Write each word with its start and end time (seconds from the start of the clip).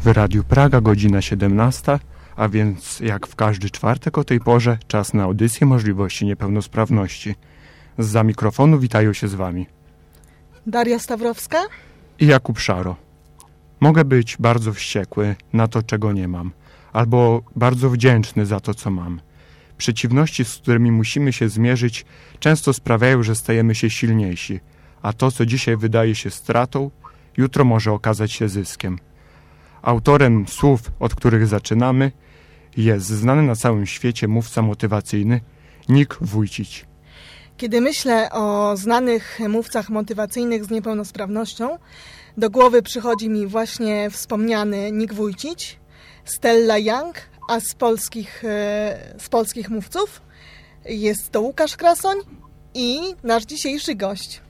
W 0.00 0.06
Radiu 0.06 0.44
Praga 0.44 0.80
godzina 0.80 1.22
17, 1.22 1.98
a 2.36 2.48
więc 2.48 3.00
jak 3.00 3.26
w 3.26 3.36
każdy 3.36 3.70
czwartek 3.70 4.18
o 4.18 4.24
tej 4.24 4.40
porze 4.40 4.78
czas 4.88 5.14
na 5.14 5.22
audycję 5.22 5.66
możliwości 5.66 6.26
niepełnosprawności. 6.26 7.34
Za 7.98 8.24
mikrofonu 8.24 8.78
witają 8.78 9.12
się 9.12 9.28
z 9.28 9.34
Wami 9.34 9.66
Daria 10.66 10.98
Stawrowska 10.98 11.58
i 12.18 12.26
Jakub 12.26 12.58
Szaro. 12.58 12.96
Mogę 13.80 14.04
być 14.04 14.36
bardzo 14.36 14.72
wściekły 14.72 15.36
na 15.52 15.68
to, 15.68 15.82
czego 15.82 16.12
nie 16.12 16.28
mam, 16.28 16.52
albo 16.92 17.42
bardzo 17.56 17.90
wdzięczny 17.90 18.46
za 18.46 18.60
to, 18.60 18.74
co 18.74 18.90
mam. 18.90 19.20
Przeciwności, 19.78 20.44
z 20.44 20.54
którymi 20.54 20.92
musimy 20.92 21.32
się 21.32 21.48
zmierzyć, 21.48 22.04
często 22.38 22.72
sprawiają, 22.72 23.22
że 23.22 23.34
stajemy 23.34 23.74
się 23.74 23.90
silniejsi, 23.90 24.60
a 25.02 25.12
to, 25.12 25.30
co 25.30 25.46
dzisiaj 25.46 25.76
wydaje 25.76 26.14
się 26.14 26.30
stratą, 26.30 26.90
jutro 27.36 27.64
może 27.64 27.92
okazać 27.92 28.32
się 28.32 28.48
zyskiem. 28.48 28.98
Autorem 29.82 30.48
słów, 30.48 30.80
od 31.00 31.14
których 31.14 31.46
zaczynamy, 31.46 32.12
jest 32.76 33.06
znany 33.06 33.42
na 33.42 33.56
całym 33.56 33.86
świecie 33.86 34.28
mówca 34.28 34.62
motywacyjny 34.62 35.40
Nick 35.88 36.18
Wójcić. 36.20 36.86
Kiedy 37.56 37.80
myślę 37.80 38.30
o 38.30 38.76
znanych 38.76 39.40
mówcach 39.48 39.90
motywacyjnych 39.90 40.64
z 40.64 40.70
niepełnosprawnością, 40.70 41.78
do 42.36 42.50
głowy 42.50 42.82
przychodzi 42.82 43.28
mi 43.28 43.46
właśnie 43.46 44.10
wspomniany 44.10 44.92
Nick 44.92 45.14
Wójcić, 45.14 45.80
Stella 46.24 46.78
Young, 46.78 47.14
a 47.48 47.60
z 47.60 47.74
polskich, 47.74 48.44
e, 48.44 49.14
z 49.18 49.28
polskich 49.28 49.70
mówców 49.70 50.22
jest 50.84 51.30
to 51.30 51.40
Łukasz 51.40 51.76
Krasoń 51.76 52.16
i 52.74 53.00
nasz 53.22 53.44
dzisiejszy 53.44 53.94
gość. 53.94 54.40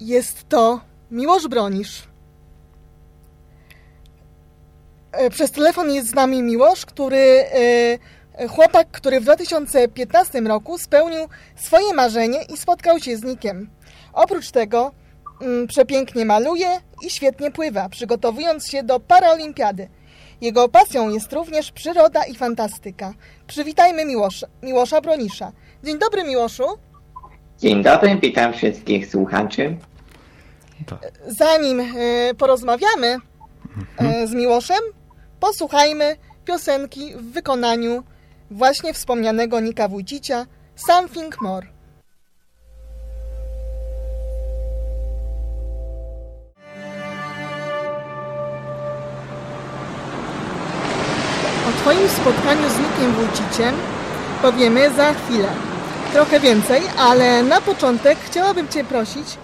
Jest 0.00 0.48
to 0.48 0.80
Miłosz 1.10 1.48
Bronisz. 1.48 2.02
E, 2.02 2.10
przez 5.30 5.50
telefon 5.50 5.90
jest 5.90 6.08
z 6.08 6.14
nami 6.14 6.42
Miłosz, 6.42 6.86
który 6.86 7.44
e, 8.38 8.48
chłopak, 8.48 8.88
który 8.90 9.20
w 9.20 9.22
2015 9.22 10.40
roku 10.40 10.78
spełnił 10.78 11.28
swoje 11.56 11.94
marzenie 11.94 12.38
i 12.42 12.56
spotkał 12.56 12.98
się 12.98 13.16
z 13.16 13.22
Nikiem. 13.22 13.70
Oprócz 14.12 14.50
tego 14.50 14.92
mm, 15.42 15.66
przepięknie 15.66 16.24
maluje 16.24 16.68
i 17.06 17.10
świetnie 17.10 17.50
pływa, 17.50 17.88
przygotowując 17.88 18.68
się 18.68 18.82
do 18.82 19.00
paraolimpiady. 19.00 19.88
Jego 20.40 20.68
pasją 20.68 21.08
jest 21.08 21.32
również 21.32 21.72
przyroda 21.72 22.24
i 22.24 22.34
fantastyka. 22.34 23.12
Przywitajmy 23.46 24.04
Miłosza, 24.04 24.46
Miłosza 24.62 25.00
Bronisza. 25.00 25.52
Dzień 25.84 25.98
dobry 25.98 26.24
Miłoszu. 26.24 26.64
Dzień 27.58 27.82
dobry, 27.82 28.16
witam 28.22 28.52
wszystkich 28.52 29.06
słuchaczy. 29.06 29.76
Zanim 31.26 31.80
e, 31.80 31.84
porozmawiamy 32.34 33.16
e, 33.98 34.26
z 34.26 34.32
Miłoszem, 34.32 34.78
posłuchajmy 35.40 36.16
piosenki 36.44 37.14
w 37.14 37.32
wykonaniu 37.32 38.02
właśnie 38.50 38.94
wspomnianego 38.94 39.60
Nika 39.60 39.88
Wójcicia 39.88 40.46
Something 40.76 41.40
More. 41.40 41.66
O 51.68 51.72
Twoim 51.72 52.08
spotkaniu 52.08 52.68
z 52.68 52.78
Nikiem 52.78 53.12
Wójciciem 53.12 53.74
powiemy 54.42 54.90
za 54.90 55.14
chwilę. 55.14 55.48
Trochę 56.12 56.40
więcej, 56.40 56.82
ale 56.98 57.42
na 57.42 57.60
początek 57.60 58.18
chciałabym 58.18 58.68
Cię 58.68 58.84
prosić, 58.84 59.38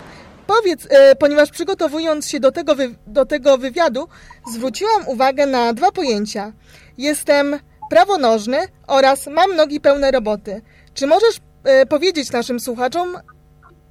powiedz, 0.46 0.86
e, 0.90 1.16
ponieważ 1.16 1.50
przygotowując 1.50 2.28
się 2.28 2.40
do 2.40 2.52
tego, 2.52 2.74
do 3.06 3.26
tego 3.26 3.58
wywiadu, 3.58 4.08
zwróciłam 4.52 5.08
uwagę 5.08 5.46
na 5.46 5.72
dwa 5.72 5.92
pojęcia. 5.92 6.52
Jestem 6.98 7.58
prawonożny 7.90 8.58
oraz 8.86 9.26
mam 9.26 9.56
nogi 9.56 9.80
pełne 9.80 10.10
roboty. 10.10 10.62
Czy 10.94 11.06
możesz 11.06 11.40
e, 11.64 11.86
powiedzieć 11.86 12.32
naszym 12.32 12.60
słuchaczom, 12.60 13.16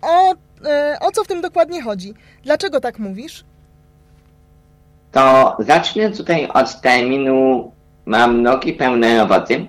o, 0.02 0.34
e, 0.66 0.98
o 1.02 1.12
co 1.12 1.24
w 1.24 1.28
tym 1.28 1.42
dokładnie 1.42 1.82
chodzi? 1.82 2.14
Dlaczego 2.44 2.80
tak 2.80 3.00
mówisz? 3.00 3.44
To 5.12 5.58
zacznę 5.60 6.12
tutaj 6.12 6.48
od 6.54 6.82
terminu 6.82 7.72
mam 8.06 8.42
nogi 8.42 8.74
pełne 8.74 9.18
roboty. 9.18 9.68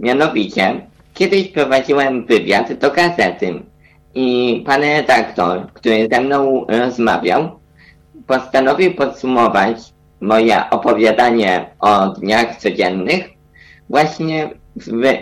Mianowicie, 0.00 0.86
kiedyś 1.14 1.48
prowadziłem 1.48 2.26
wywiad 2.26 2.72
do 2.72 2.90
gazety 2.90 3.62
i 4.18 4.62
pan 4.66 4.80
redaktor, 4.80 5.66
który 5.72 6.08
ze 6.12 6.20
mną 6.20 6.66
rozmawiał, 6.68 7.50
postanowił 8.26 8.94
podsumować 8.94 9.78
moje 10.20 10.70
opowiadanie 10.70 11.66
o 11.80 12.08
dniach 12.08 12.56
codziennych 12.56 13.28
właśnie 13.90 14.50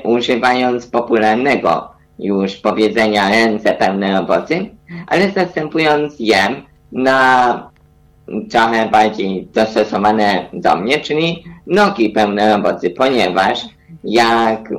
używając 0.05 0.87
popularnego 0.87 1.91
już 2.19 2.57
powiedzenia 2.57 3.31
ręce 3.31 3.73
pełne 3.75 4.21
roboty, 4.21 4.71
ale 5.07 5.31
zastępując 5.31 6.15
je 6.19 6.63
na 6.93 7.71
trochę 8.51 8.89
bardziej 8.91 9.49
dostosowane 9.55 10.47
do 10.53 10.77
mnie, 10.77 11.01
czyli 11.01 11.45
nogi 11.67 12.11
pełne 12.11 12.57
roboty, 12.57 12.91
ponieważ 12.91 13.61
jak 14.05 14.73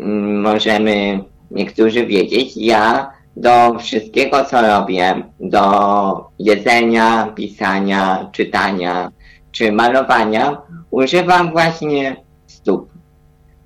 mm, 0.00 0.40
możemy 0.40 1.24
niektórzy 1.50 2.06
wiedzieć, 2.06 2.56
ja 2.56 3.12
do 3.36 3.78
wszystkiego, 3.78 4.44
co 4.44 4.62
robię, 4.62 5.22
do 5.40 6.30
jedzenia, 6.38 7.32
pisania, 7.34 8.28
czytania 8.32 9.10
czy 9.52 9.72
malowania, 9.72 10.56
używam 10.90 11.50
właśnie 11.50 12.16
stóp. 12.46 12.90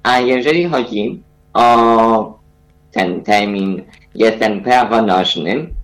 A 0.03 0.19
jeżeli 0.19 0.69
chodzi 0.69 1.23
o 1.55 2.39
ten 2.93 3.23
termin 3.23 3.83
jestem 4.15 4.63
prawonożnym, 4.63 5.75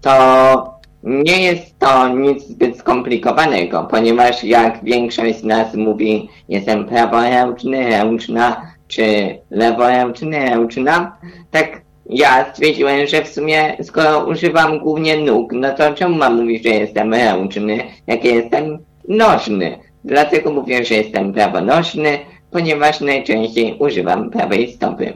to 0.00 0.72
nie 1.02 1.42
jest 1.42 1.78
to 1.78 2.08
nic 2.08 2.48
zbyt 2.48 2.78
skomplikowanego, 2.78 3.84
ponieważ 3.90 4.44
jak 4.44 4.84
większość 4.84 5.38
z 5.38 5.44
nas 5.44 5.74
mówi, 5.74 6.28
jestem 6.48 6.86
praworęczny, 6.86 7.90
ręczna 7.90 8.62
czy 8.88 9.38
leworęczny, 9.50 10.38
ręczna, 10.38 11.16
tak 11.50 11.82
ja 12.06 12.52
stwierdziłem, 12.52 13.06
że 13.06 13.24
w 13.24 13.28
sumie 13.28 13.76
skoro 13.82 14.26
używam 14.26 14.78
głównie 14.78 15.16
nóg, 15.16 15.52
no 15.52 15.72
to 15.74 15.94
czemu 15.94 16.16
mam 16.16 16.40
mówić, 16.40 16.62
że 16.62 16.68
jestem 16.68 17.14
ręczny, 17.14 17.82
jak 18.06 18.24
jestem 18.24 18.78
nożny? 19.08 19.78
Dlatego 20.04 20.52
mówię, 20.52 20.84
że 20.84 20.94
jestem 20.94 21.32
prawonożny, 21.32 22.18
ponieważ 22.50 23.00
najczęściej 23.00 23.76
używam 23.78 24.30
prawej 24.30 24.72
stopy. 24.72 25.12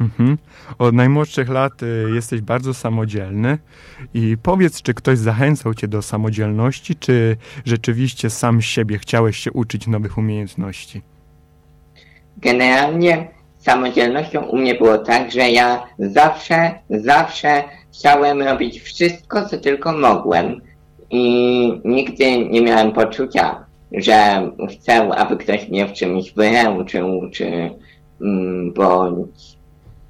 Mhm. 0.00 0.38
Od 0.78 0.94
najmłodszych 0.94 1.48
lat 1.48 1.82
y, 1.82 2.06
jesteś 2.14 2.40
bardzo 2.40 2.74
samodzielny 2.74 3.58
i 4.14 4.36
powiedz, 4.42 4.82
czy 4.82 4.94
ktoś 4.94 5.18
zachęcał 5.18 5.74
cię 5.74 5.88
do 5.88 6.02
samodzielności, 6.02 6.96
czy 6.96 7.36
rzeczywiście 7.64 8.30
sam 8.30 8.62
siebie 8.62 8.98
chciałeś 8.98 9.36
się 9.36 9.52
uczyć 9.52 9.86
nowych 9.86 10.18
umiejętności? 10.18 11.02
Generalnie 12.36 13.28
samodzielnością 13.66 14.42
u 14.44 14.56
mnie 14.56 14.74
było 14.74 14.98
tak, 14.98 15.32
że 15.32 15.50
ja 15.50 15.86
zawsze, 15.98 16.70
zawsze 16.90 17.64
chciałem 17.92 18.42
robić 18.42 18.80
wszystko, 18.80 19.44
co 19.48 19.58
tylko 19.58 19.92
mogłem 19.92 20.60
i 21.10 21.24
nigdy 21.84 22.38
nie 22.38 22.62
miałem 22.62 22.92
poczucia, 22.92 23.64
że 23.92 24.50
chcę, 24.70 25.08
aby 25.14 25.36
ktoś 25.36 25.68
mnie 25.68 25.86
w 25.86 25.92
czymś 25.92 26.32
wyręczył, 26.32 27.30
czy 27.32 27.70
mm, 28.20 28.72
bądź 28.72 29.56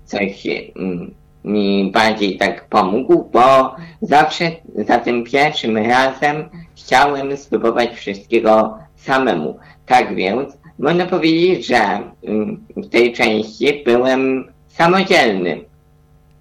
coś 0.05 0.47
mm, 0.77 1.15
mi 1.45 1.91
bardziej 1.95 2.39
tak 2.39 2.69
pomógł, 2.69 3.31
bo 3.33 3.75
zawsze 4.03 4.51
za 4.75 4.99
tym 4.99 5.25
pierwszym 5.25 5.77
razem 5.77 6.49
chciałem 6.75 7.37
spróbować 7.37 7.91
wszystkiego 7.95 8.79
samemu. 8.97 9.59
Tak 9.87 10.15
więc 10.15 10.59
można 10.79 11.07
powiedzieć, 11.07 11.67
że 11.67 11.77
mm, 12.25 12.67
w 12.77 12.89
tej 12.89 13.13
części 13.13 13.83
byłem 13.85 14.53
samodzielny, 14.69 15.61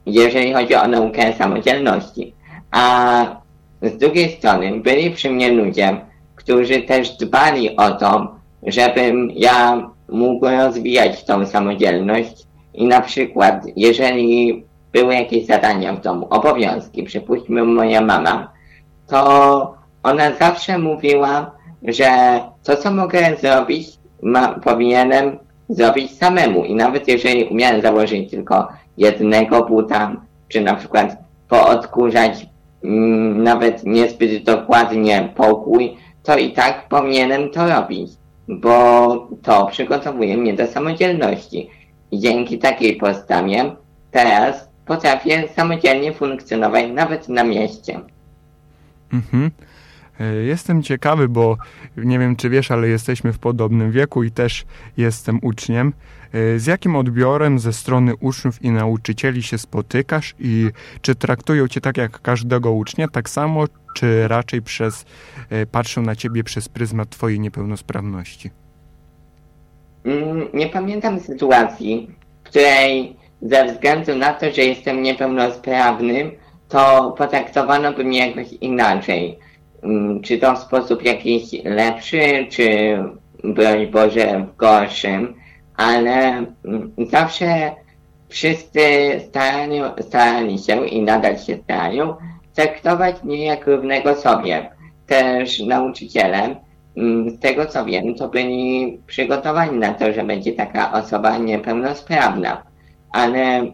jeżeli 0.06 0.54
chodzi 0.54 0.76
o 0.76 0.88
naukę 0.88 1.34
samodzielności. 1.34 2.34
A 2.72 3.26
z 3.82 3.98
drugiej 3.98 4.32
strony 4.32 4.80
byli 4.80 5.12
przy 5.12 5.30
mnie 5.30 5.52
ludzie, 5.52 5.98
którzy 6.36 6.82
też 6.82 7.18
dbali 7.18 7.78
o 7.78 7.92
to, 7.92 8.36
żebym 8.64 9.32
ja 9.36 9.90
mógł 10.10 10.48
rozwijać 10.48 11.24
tą 11.24 11.46
samodzielność 11.46 12.44
i 12.74 12.86
na 12.86 13.02
przykład, 13.02 13.64
jeżeli 13.76 14.64
były 14.94 15.14
jakieś 15.14 15.46
zadania 15.46 15.94
w 15.94 16.02
domu, 16.02 16.28
obowiązki, 16.30 17.04
przypuśćmy 17.04 17.64
moja 17.64 18.02
mama, 18.02 18.52
to 19.08 19.76
ona 20.04 20.32
zawsze 20.32 20.78
mówiła, 20.78 21.52
że 21.84 22.40
to, 22.64 22.78
co 22.78 22.92
mogę 22.92 23.36
zrobić, 23.42 23.88
ma, 24.24 24.48
powinienem 24.48 25.38
zrobić 25.70 26.18
samemu. 26.18 26.66
I 26.66 26.76
nawet 26.76 27.08
jeżeli 27.08 27.44
umiałem 27.46 27.82
założyć 27.82 28.32
tylko 28.32 28.68
jednego 28.98 29.66
buta, 29.66 30.16
czy 30.50 30.62
na 30.62 30.76
przykład 30.76 31.18
poodkurzać 31.50 32.48
mm, 32.84 33.44
nawet 33.44 33.84
niezbyt 33.84 34.44
dokładnie 34.44 35.30
pokój, 35.36 35.98
to 36.24 36.38
i 36.38 36.52
tak 36.52 36.88
powinienem 36.90 37.50
to 37.50 37.70
robić, 37.70 38.12
bo 38.48 39.28
to 39.44 39.66
przygotowuje 39.66 40.38
mnie 40.38 40.54
do 40.54 40.68
samodzielności. 40.68 41.70
I 42.12 42.20
dzięki 42.20 42.60
takiej 42.60 42.96
postawie 42.96 43.76
teraz 44.12 44.70
potrafię 44.86 45.48
samodzielnie 45.56 46.14
funkcjonować 46.14 46.86
nawet 46.94 47.30
na 47.30 47.44
mieście. 47.44 48.00
Mhm. 49.14 49.52
E, 50.20 50.34
jestem 50.34 50.84
ciekawy, 50.84 51.30
bo 51.30 51.58
nie 51.98 52.20
wiem, 52.20 52.36
czy 52.36 52.50
wiesz, 52.50 52.72
ale 52.72 52.88
jesteśmy 52.88 53.34
w 53.34 53.40
podobnym 53.40 53.92
wieku 53.92 54.24
i 54.24 54.32
też 54.32 54.66
jestem 54.98 55.40
uczniem. 55.42 55.94
E, 56.34 56.60
z 56.60 56.66
jakim 56.66 56.96
odbiorem 56.96 57.60
ze 57.60 57.74
strony 57.74 58.16
uczniów 58.16 58.62
i 58.62 58.72
nauczycieli 58.72 59.44
się 59.44 59.58
spotykasz 59.58 60.36
i 60.40 60.70
czy 61.02 61.16
traktują 61.16 61.68
cię 61.68 61.82
tak 61.82 61.98
jak 61.98 62.22
każdego 62.22 62.72
ucznia, 62.72 63.08
tak 63.08 63.30
samo, 63.30 63.66
czy 63.96 64.28
raczej 64.28 64.62
przez, 64.62 65.06
e, 65.50 65.66
patrzą 65.66 66.02
na 66.02 66.16
ciebie 66.16 66.44
przez 66.44 66.70
pryzmat 66.70 67.10
twojej 67.10 67.40
niepełnosprawności? 67.40 68.50
Mm, 70.06 70.48
nie 70.54 70.68
pamiętam 70.68 71.20
sytuacji, 71.20 72.10
w 72.44 72.50
której 72.50 73.16
ze 73.42 73.66
względu 73.66 74.16
na 74.16 74.34
to, 74.34 74.52
że 74.52 74.62
jestem 74.62 75.04
niepełnosprawnym, 75.04 76.32
to 76.70 77.12
potraktowano 77.18 77.94
by 77.94 78.04
mnie 78.04 78.28
jakoś 78.28 78.54
inaczej. 78.54 79.40
Mm, 79.86 80.22
czy 80.22 80.38
to 80.38 80.56
sposób 80.56 81.04
jakiś 81.04 81.64
lepszy, 81.64 82.48
czy 82.50 82.98
broń 83.44 83.88
Boże 83.88 84.46
w 84.48 84.58
gorszym, 84.58 85.34
ale 85.78 86.46
mm, 86.66 86.92
zawsze 87.12 87.72
wszyscy 88.30 88.82
starali, 89.28 89.82
starali 90.02 90.60
się 90.60 90.88
i 90.88 91.02
nadal 91.02 91.38
się 91.38 91.58
starają 91.58 92.16
traktować 92.56 93.24
mnie 93.24 93.46
jak 93.46 93.68
równego 93.68 94.16
sobie. 94.16 94.70
Też 95.08 95.60
nauczyciele, 95.60 96.56
mm, 96.98 97.30
z 97.30 97.40
tego 97.40 97.66
co 97.66 97.86
wiem, 97.86 98.16
to 98.16 98.28
byli 98.28 99.00
przygotowani 99.08 99.80
na 99.80 99.94
to, 99.94 100.14
że 100.14 100.24
będzie 100.24 100.54
taka 100.54 100.94
osoba 100.94 101.38
niepełnosprawna, 101.38 102.64
ale, 103.12 103.72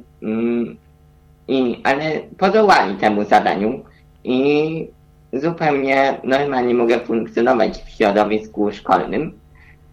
i, 1.47 1.81
ale 1.83 2.19
podołali 2.37 2.95
temu 2.95 3.23
zadaniu 3.23 3.83
i 4.23 4.87
zupełnie 5.33 6.17
normalnie 6.23 6.73
mogę 6.73 6.99
funkcjonować 6.99 7.77
w 7.77 7.89
środowisku 7.89 8.71
szkolnym. 8.71 9.39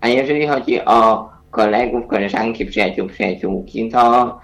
A 0.00 0.08
jeżeli 0.08 0.46
chodzi 0.46 0.85
o 0.85 1.29
kolegów, 1.50 2.06
koleżanki, 2.06 2.67
przyjaciół, 2.67 3.08
przyjaciółki, 3.08 3.90
to 3.90 4.40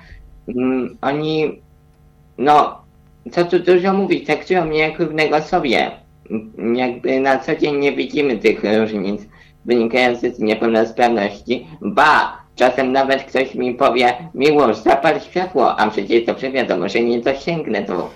mm, 0.49 0.97
oni, 1.01 1.63
no, 2.39 2.79
co 3.33 3.45
tu 3.45 3.59
dużo 3.59 3.93
mówić, 3.93 4.27
traktują 4.27 4.65
mnie 4.65 4.79
jak 4.79 4.99
równego 4.99 5.43
sobie. 5.43 5.91
Jakby 6.75 7.21
na 7.21 7.39
co 7.39 7.57
dzień 7.57 7.77
nie 7.77 7.93
widzimy 7.93 8.39
tych 8.39 8.63
różnic 8.79 9.23
wynikających 9.65 10.35
z 10.35 10.39
niepełnosprawności. 10.39 11.67
Ba, 11.81 12.39
czasem 12.57 12.93
nawet 12.93 13.23
ktoś 13.23 13.55
mi 13.55 13.75
powie, 13.75 14.15
miłość, 14.35 14.83
zapal 14.83 15.21
światło, 15.21 15.77
a 15.77 15.91
przecież 15.91 16.25
to 16.25 16.51
wiadomo, 16.51 16.89
że 16.89 17.01
nie 17.01 17.21
dosięgnę 17.21 17.83
do 17.83 18.11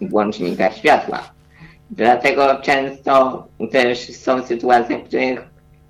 włącznika 0.00 0.70
światła. 0.70 1.34
Dlatego 1.90 2.60
często 2.62 3.46
też 3.70 4.16
są 4.16 4.42
sytuacje, 4.42 4.98
w 4.98 5.04
których 5.04 5.48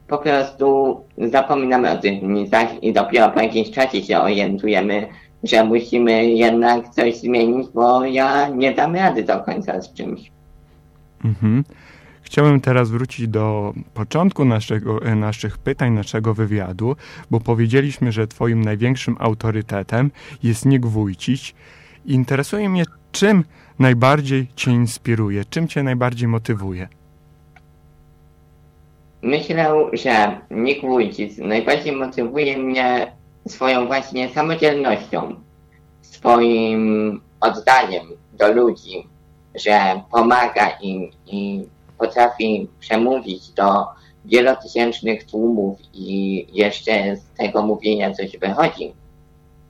po 0.08 0.18
prostu 0.18 1.00
zapominamy 1.18 1.90
o 1.90 1.98
tych 1.98 2.22
różnicach 2.22 2.82
i 2.82 2.92
dopiero 2.92 3.30
po 3.30 3.40
jakimś 3.40 3.70
czasie 3.70 4.02
się 4.02 4.18
orientujemy, 4.18 5.08
że 5.42 5.64
musimy 5.64 6.26
jednak 6.26 6.88
coś 6.88 7.16
zmienić, 7.16 7.68
bo 7.74 8.04
ja 8.04 8.48
nie 8.48 8.74
dam 8.74 8.94
rady 8.94 9.22
do 9.22 9.40
końca 9.40 9.80
z 9.82 9.92
czymś. 9.92 10.32
Mhm. 11.24 11.64
Chciałbym 12.22 12.60
teraz 12.60 12.90
wrócić 12.90 13.28
do 13.28 13.74
początku 13.94 14.44
naszego, 14.44 15.02
e, 15.02 15.14
naszych 15.14 15.58
pytań, 15.58 15.92
naszego 15.92 16.34
wywiadu, 16.34 16.96
bo 17.30 17.40
powiedzieliśmy, 17.40 18.12
że 18.12 18.26
Twoim 18.26 18.64
największym 18.64 19.16
autorytetem 19.18 20.10
jest 20.42 20.66
Nick 20.66 20.86
Wójcić. 20.86 21.54
Interesuje 22.06 22.68
mnie, 22.68 22.84
czym 23.12 23.44
najbardziej 23.78 24.48
Cię 24.56 24.70
inspiruje, 24.70 25.44
czym 25.44 25.68
Cię 25.68 25.82
najbardziej 25.82 26.28
motywuje. 26.28 26.88
Myślę, 29.22 29.74
że 29.92 30.40
Nick 30.50 30.80
Wójcic 30.80 31.38
najbardziej 31.38 31.96
motywuje 31.96 32.58
mnie 32.58 33.12
swoją 33.48 33.86
właśnie 33.86 34.28
samodzielnością, 34.28 35.34
swoim 36.02 37.20
oddaniem 37.40 38.06
do 38.32 38.52
ludzi, 38.52 39.08
że 39.54 40.00
pomaga 40.10 40.68
im 40.68 41.10
i 41.26 41.64
potrafi 41.98 42.68
przemówić 42.80 43.50
do 43.50 43.86
wielotysięcznych 44.24 45.24
tłumów 45.24 45.78
i 45.92 46.46
jeszcze 46.52 47.16
z 47.16 47.24
tego 47.38 47.62
mówienia 47.62 48.14
coś 48.14 48.36
wychodzi. 48.36 48.92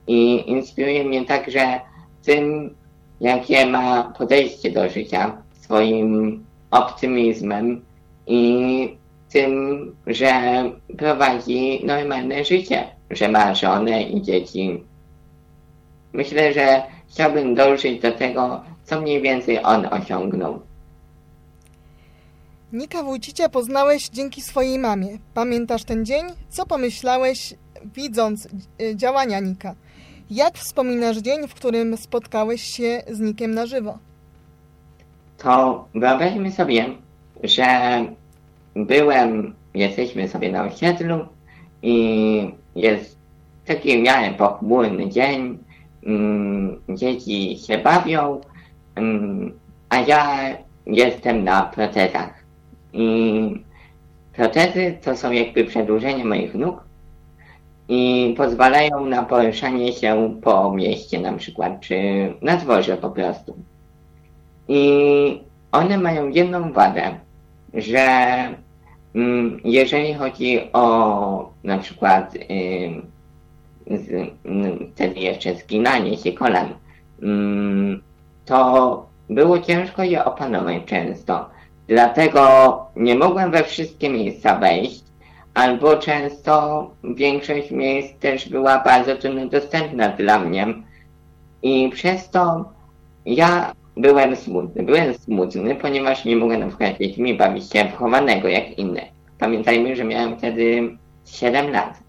I 0.07 0.49
inspiruje 0.49 1.03
mnie 1.03 1.25
także 1.25 1.79
tym, 2.25 2.75
jakie 3.21 3.65
ma 3.65 4.13
podejście 4.17 4.71
do 4.71 4.89
życia, 4.89 5.37
swoim 5.61 6.43
optymizmem 6.71 7.81
i 8.27 8.97
tym, 9.29 9.95
że 10.07 10.31
prowadzi 10.97 11.85
normalne 11.85 12.45
życie, 12.45 12.87
że 13.09 13.27
ma 13.27 13.55
żonę 13.55 14.03
i 14.03 14.21
dzieci. 14.21 14.83
Myślę, 16.13 16.53
że 16.53 16.83
chciałbym 17.09 17.55
dążyć 17.55 18.01
do 18.01 18.11
tego, 18.11 18.63
co 18.83 19.01
mniej 19.01 19.21
więcej 19.21 19.63
on 19.63 19.85
osiągnął. 19.85 20.61
Nika 22.73 23.03
Wójcicia 23.03 23.49
poznałeś 23.49 24.09
dzięki 24.09 24.41
swojej 24.41 24.79
mamie. 24.79 25.17
Pamiętasz 25.33 25.83
ten 25.83 26.05
dzień? 26.05 26.25
Co 26.49 26.65
pomyślałeś, 26.65 27.53
widząc 27.95 28.47
y, 28.81 28.95
działania 28.95 29.39
Nika? 29.39 29.75
Jak 30.29 30.57
wspominasz 30.57 31.17
dzień, 31.17 31.47
w 31.47 31.53
którym 31.53 31.97
spotkałeś 31.97 32.61
się 32.61 33.03
z 33.07 33.19
Nikiem 33.19 33.53
na 33.53 33.65
żywo? 33.65 33.97
To 35.37 35.85
wyobraźmy 35.95 36.51
sobie, 36.51 36.85
że 37.43 37.65
byłem, 38.75 39.55
jesteśmy 39.73 40.27
sobie 40.27 40.51
na 40.51 40.63
osiedlu 40.63 41.27
i 41.81 42.51
jest 42.75 43.17
taki 43.65 44.01
miarę 44.01 44.33
pochmurny 44.33 45.09
dzień, 45.09 45.57
mm, 46.05 46.81
dzieci 46.89 47.57
się 47.67 47.77
bawią, 47.77 48.41
mm, 48.95 49.59
a 49.89 49.99
ja 49.99 50.57
jestem 50.85 51.43
na 51.43 51.63
protezach. 51.63 52.45
I 52.93 53.63
protezy 54.33 54.97
to 55.01 55.17
są 55.17 55.31
jakby 55.31 55.63
przedłużenie 55.63 56.25
moich 56.25 56.55
nóg 56.55 56.84
i 57.89 58.33
pozwalają 58.37 59.05
na 59.05 59.23
poruszanie 59.23 59.93
się 59.93 60.39
po 60.41 60.71
mieście 60.71 61.19
na 61.19 61.33
przykład, 61.33 61.79
czy 61.79 61.97
na 62.41 62.57
dworze 62.57 62.97
po 62.97 63.09
prostu. 63.09 63.55
I 64.67 65.41
one 65.71 65.97
mają 65.97 66.29
jedną 66.29 66.73
wadę, 66.73 67.19
że 67.73 67.99
mm, 69.15 69.59
jeżeli 69.63 70.13
chodzi 70.13 70.59
o 70.73 71.49
na 71.63 71.77
przykład 71.77 72.37
wtedy 74.93 75.19
jeszcze 75.19 75.55
zginanie 75.55 76.17
się 76.17 76.33
kolan, 76.33 76.67
mm, 77.21 78.01
to 78.45 79.05
było 79.29 79.59
ciężko 79.59 80.03
je 80.03 80.25
opanować 80.25 80.83
często. 80.85 81.49
Dlatego 81.87 82.85
nie 82.95 83.15
mogłem 83.15 83.51
we 83.51 83.63
wszystkie 83.63 84.09
miejsca 84.09 84.55
wejść, 84.59 85.03
albo 85.55 85.97
często 85.97 86.91
większość 87.03 87.71
miejsc 87.71 88.19
też 88.19 88.49
była 88.49 88.79
bardzo 88.79 89.15
trudno 89.15 89.47
dostępna 89.47 90.09
dla 90.09 90.39
mnie. 90.39 90.67
I 91.63 91.89
przez 91.89 92.29
to 92.29 92.65
ja 93.25 93.73
byłem 93.97 94.35
smutny. 94.35 94.83
Byłem 94.83 95.13
smutny, 95.13 95.75
ponieważ 95.75 96.25
nie 96.25 96.35
mogłem 96.35 96.59
na 96.59 96.67
przykład 96.67 96.97
dziećmi 96.97 97.37
bawić 97.37 97.71
się 97.71 97.85
wchowanego 97.85 98.47
jak 98.47 98.79
inne. 98.79 99.01
Pamiętajmy, 99.39 99.95
że 99.95 100.03
miałem 100.03 100.37
wtedy 100.37 100.97
7 101.25 101.71
lat. 101.71 101.99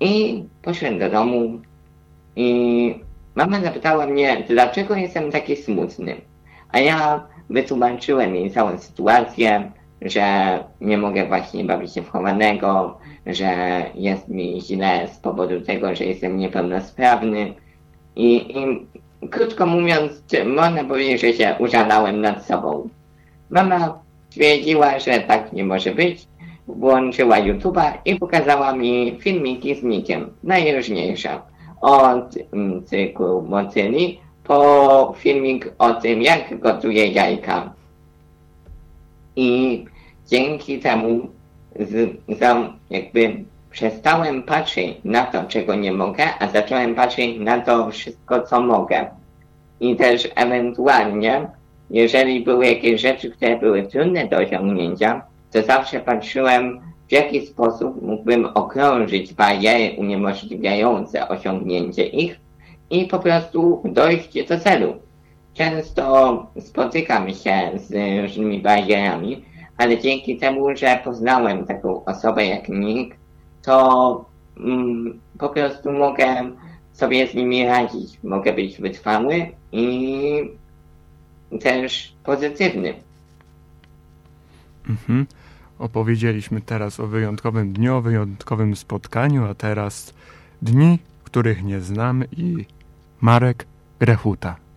I 0.00 0.44
poszedłem 0.62 0.98
do 0.98 1.10
domu 1.10 1.60
i 2.36 2.94
mama 3.34 3.60
zapytała 3.60 4.06
mnie, 4.06 4.44
dlaczego 4.48 4.96
jestem 4.96 5.30
taki 5.30 5.56
smutny. 5.56 6.16
A 6.72 6.78
ja 6.78 7.26
wytłumaczyłem 7.50 8.34
jej 8.34 8.50
całą 8.50 8.78
sytuację, 8.78 9.72
że 10.02 10.58
nie 10.80 10.98
mogę 10.98 11.26
właśnie 11.26 11.64
bawić 11.64 11.94
się 11.94 12.02
w 12.02 12.10
chowanego, 12.10 12.98
że 13.26 13.82
jest 13.94 14.28
mi 14.28 14.60
źle 14.60 15.08
z 15.08 15.18
powodu 15.18 15.60
tego, 15.60 15.94
że 15.94 16.04
jestem 16.04 16.38
niepełnosprawny. 16.38 17.54
I, 18.16 18.58
i 18.58 18.86
krótko 19.30 19.66
mówiąc, 19.66 20.22
można 20.46 20.84
powiedzieć, 20.84 21.20
że 21.20 21.32
się 21.32 21.56
użalałem 21.58 22.20
nad 22.20 22.46
sobą. 22.46 22.88
Mama 23.50 23.98
stwierdziła, 24.30 24.98
że 24.98 25.20
tak 25.20 25.52
nie 25.52 25.64
może 25.64 25.94
być, 25.94 26.28
włączyła 26.66 27.36
YouTube'a 27.36 27.92
i 28.04 28.16
pokazała 28.16 28.72
mi 28.72 29.16
filmiki 29.20 29.74
z 29.74 29.82
nikiem, 29.82 30.30
najróżniejsze. 30.42 31.40
Od 31.80 32.34
mm, 32.52 32.84
cyklu 32.84 33.42
motyli 33.42 34.20
po 34.44 35.14
filmik 35.18 35.72
o 35.78 35.94
tym, 35.94 36.22
jak 36.22 36.60
gotuje 36.60 37.06
jajka. 37.06 37.72
I 39.38 39.84
dzięki 40.26 40.78
temu 40.78 41.28
z, 41.80 42.16
za, 42.38 42.72
jakby 42.90 43.44
przestałem 43.70 44.42
patrzeć 44.42 44.96
na 45.04 45.26
to, 45.26 45.44
czego 45.44 45.74
nie 45.74 45.92
mogę, 45.92 46.24
a 46.38 46.48
zacząłem 46.48 46.94
patrzeć 46.94 47.38
na 47.38 47.60
to 47.60 47.90
wszystko, 47.90 48.42
co 48.42 48.60
mogę. 48.60 49.06
I 49.80 49.96
też 49.96 50.28
ewentualnie, 50.34 51.46
jeżeli 51.90 52.40
były 52.40 52.66
jakieś 52.66 53.00
rzeczy, 53.00 53.30
które 53.30 53.56
były 53.56 53.82
trudne 53.82 54.26
do 54.26 54.36
osiągnięcia, 54.36 55.22
to 55.52 55.62
zawsze 55.62 56.00
patrzyłem, 56.00 56.80
w 57.08 57.12
jaki 57.12 57.46
sposób 57.46 58.02
mógłbym 58.02 58.46
okrążyć 58.54 59.34
bariery 59.34 59.96
uniemożliwiające 59.98 61.28
osiągnięcie 61.28 62.06
ich 62.06 62.40
i 62.90 63.04
po 63.04 63.18
prostu 63.18 63.82
dojść 63.84 64.48
do 64.48 64.60
celu. 64.60 64.94
Często 65.58 66.46
spotykam 66.60 67.34
się 67.34 67.70
z 67.74 68.22
różnymi 68.22 68.62
barierami, 68.62 69.44
ale 69.76 69.98
dzięki 69.98 70.36
temu, 70.36 70.76
że 70.76 71.00
poznałem 71.04 71.66
taką 71.66 72.04
osobę 72.04 72.46
jak 72.46 72.68
Nick, 72.68 73.16
to 73.62 74.24
mm, 74.56 75.20
po 75.38 75.48
prostu 75.48 75.92
mogę 75.92 76.50
sobie 76.92 77.26
z 77.26 77.34
nimi 77.34 77.66
radzić. 77.66 78.18
Mogę 78.24 78.52
być 78.52 78.80
wytrwały 78.80 79.46
i 79.72 80.50
też 81.60 82.14
pozytywny. 82.24 82.94
Mhm. 84.88 85.26
Opowiedzieliśmy 85.78 86.60
teraz 86.60 87.00
o 87.00 87.06
wyjątkowym 87.06 87.72
dniu, 87.72 87.96
o 87.96 88.00
wyjątkowym 88.00 88.76
spotkaniu, 88.76 89.44
a 89.44 89.54
teraz 89.54 90.14
dni, 90.62 90.98
których 91.24 91.64
nie 91.64 91.80
znam 91.80 92.24
i 92.36 92.64
Marek 93.20 93.66
Grechuta. 94.00 94.67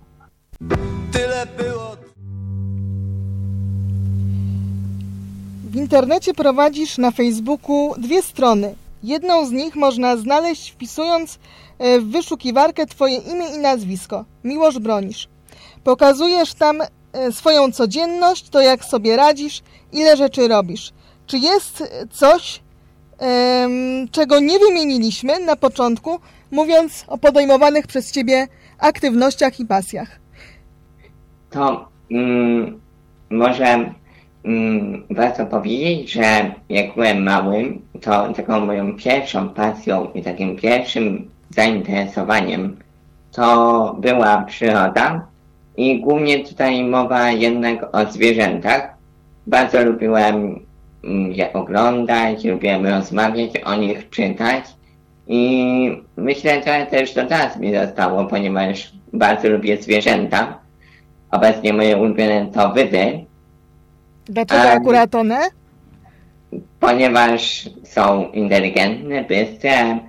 Tyle 1.11 1.45
było. 1.57 1.95
W 5.63 5.75
internecie 5.75 6.33
prowadzisz 6.33 6.97
na 6.97 7.11
Facebooku 7.11 7.93
dwie 7.97 8.21
strony. 8.21 8.75
Jedną 9.03 9.45
z 9.45 9.51
nich 9.51 9.75
można 9.75 10.17
znaleźć 10.17 10.71
wpisując 10.71 11.39
e, 11.79 11.99
w 11.99 12.11
wyszukiwarkę 12.11 12.85
Twoje 12.85 13.17
imię 13.17 13.45
i 13.55 13.57
nazwisko. 13.57 14.25
Miłosz 14.43 14.79
Bronisz. 14.79 15.27
Pokazujesz 15.83 16.53
tam 16.53 16.81
e, 16.81 17.31
swoją 17.31 17.71
codzienność, 17.71 18.49
to 18.49 18.61
jak 18.61 18.85
sobie 18.85 19.15
radzisz, 19.15 19.61
ile 19.91 20.17
rzeczy 20.17 20.47
robisz. 20.47 20.93
Czy 21.27 21.37
jest 21.37 21.83
coś, 22.11 22.61
czego 24.11 24.39
nie 24.39 24.59
wymieniliśmy 24.59 25.39
na 25.39 25.55
początku, 25.55 26.19
mówiąc 26.51 27.05
o 27.07 27.17
podejmowanych 27.17 27.87
przez 27.87 28.11
Ciebie 28.11 28.47
aktywnościach 28.79 29.59
i 29.59 29.65
pasjach? 29.65 30.20
To 31.51 31.87
mm, 32.11 32.79
może 33.29 33.93
mm, 34.45 35.03
warto 35.09 35.45
powiedzieć, 35.45 36.11
że 36.11 36.51
jak 36.69 36.93
byłem 36.95 37.23
małym, 37.23 37.81
to 38.01 38.33
taką 38.33 38.65
moją 38.65 38.95
pierwszą 38.95 39.49
pasją 39.49 40.07
i 40.13 40.21
takim 40.21 40.55
pierwszym 40.55 41.29
zainteresowaniem 41.49 42.77
to 43.31 43.95
była 43.99 44.41
przyroda 44.41 45.27
i 45.77 45.99
głównie 45.99 46.45
tutaj 46.45 46.83
mowa 46.83 47.31
jednak 47.31 47.95
o 47.95 48.11
zwierzętach. 48.11 48.93
Bardzo 49.47 49.85
lubiłem 49.85 50.59
mm, 51.03 51.31
je 51.31 51.53
oglądać, 51.53 52.43
lubiłem 52.43 52.85
rozmawiać 52.85 53.57
o 53.65 53.75
nich, 53.75 54.09
czytać 54.09 54.65
i 55.27 56.01
myślę, 56.17 56.63
że 56.63 56.85
też 56.85 57.13
to 57.13 57.25
teraz 57.25 57.57
mi 57.57 57.75
zostało, 57.75 58.25
ponieważ 58.25 58.91
bardzo 59.13 59.49
lubię 59.49 59.81
zwierzęta. 59.81 60.60
Obecnie 61.31 61.73
moje 61.73 61.97
ulubione 61.97 62.47
to 62.53 62.73
wydy. 62.73 63.25
Dlaczego 64.25 64.63
um, 64.63 64.77
akurat 64.77 65.15
one? 65.15 65.39
Ponieważ 66.79 67.69
są 67.83 68.31
inteligentne, 68.31 69.23
bystre 69.23 69.99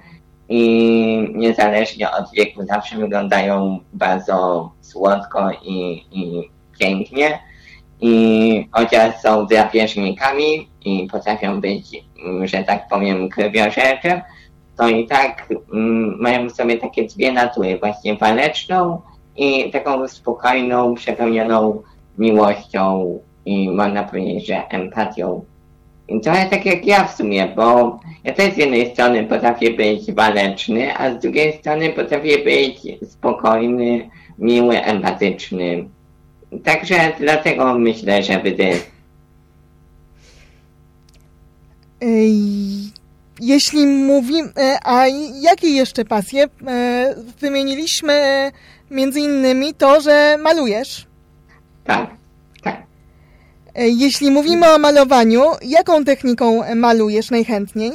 i 0.49 1.29
niezależnie 1.35 2.11
od 2.11 2.33
wieku 2.33 2.67
zawsze 2.67 2.97
wyglądają 2.97 3.79
bardzo 3.93 4.71
słodko 4.81 5.51
i, 5.63 6.05
i 6.13 6.51
pięknie. 6.79 7.39
I 8.01 8.69
chociaż 8.73 9.21
są 9.21 9.47
drapieżnikami 9.47 10.69
i 10.85 11.09
potrafią 11.13 11.61
być, 11.61 12.05
że 12.45 12.65
tak 12.65 12.89
powiem, 12.89 13.29
krwiożercze, 13.29 14.23
to 14.77 14.89
i 14.89 15.07
tak 15.07 15.49
mm, 15.73 16.17
mają 16.21 16.49
w 16.49 16.53
sobie 16.53 16.79
takie 16.79 17.05
dwie 17.05 17.33
natury, 17.33 17.79
właśnie 17.79 18.17
waleczną 18.17 19.01
i 19.37 19.71
taką 19.71 20.09
spokojną, 20.09 20.95
przepełnioną 20.95 21.83
miłością 22.19 23.19
i 23.47 23.71
można 23.71 24.03
powiedzieć, 24.03 24.47
że 24.47 24.69
empatią. 24.69 25.45
I 26.09 26.21
trochę 26.21 26.47
tak 26.47 26.67
jak 26.67 26.87
ja 26.87 27.05
w 27.05 27.17
sumie, 27.17 27.53
bo 27.57 27.99
ja 28.25 28.33
też 28.33 28.55
z 28.55 28.57
jednej 28.57 28.91
strony 28.91 29.25
potrafię 29.25 29.71
być 29.71 30.13
waleczny, 30.13 30.97
a 30.99 31.15
z 31.15 31.19
drugiej 31.19 31.53
strony 31.53 31.91
potrafię 31.91 32.39
być 32.39 32.81
spokojny, 33.11 34.11
miły, 34.39 34.83
empatyczny. 34.83 35.85
Także 36.65 37.13
dlatego 37.19 37.79
myślę, 37.79 38.23
że 38.23 38.41
wydy. 38.41 38.73
Jeśli 43.41 43.87
mówimy, 43.87 44.53
a 44.85 45.07
jakie 45.41 45.69
jeszcze 45.69 46.05
pasje? 46.05 46.45
E, 46.67 47.15
wymieniliśmy 47.41 48.51
między 48.93 49.21
innymi 49.21 49.75
to, 49.75 50.01
że 50.01 50.37
malujesz. 50.43 51.07
Tak, 51.85 52.07
tak. 52.63 52.83
E, 53.75 53.89
jeśli 53.89 54.31
mówimy 54.31 54.75
o 54.75 54.79
malowaniu, 54.79 55.43
jaką 55.63 56.05
techniką 56.05 56.63
malujesz 56.77 57.31
najchętniej? 57.31 57.93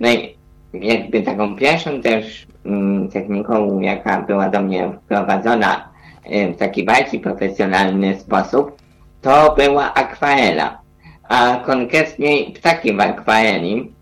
No 0.00 0.12
i 0.12 0.34
jakby 0.72 1.22
taką 1.22 1.56
pierwszą 1.56 2.00
też 2.00 2.46
mm, 2.66 3.08
techniką, 3.08 3.80
jaka 3.80 4.22
była 4.22 4.48
do 4.48 4.62
mnie 4.62 4.92
wprowadzona 5.04 5.88
e, 6.24 6.52
w 6.52 6.56
taki 6.56 6.84
bardziej 6.84 7.20
profesjonalny 7.20 8.18
sposób, 8.18 8.76
to 9.22 9.54
była 9.58 9.94
akwarela. 9.94 10.78
A 11.28 11.56
konkretniej 11.56 12.52
ptaki 12.52 12.92
w 12.92 13.00
akwareli, 13.00 13.92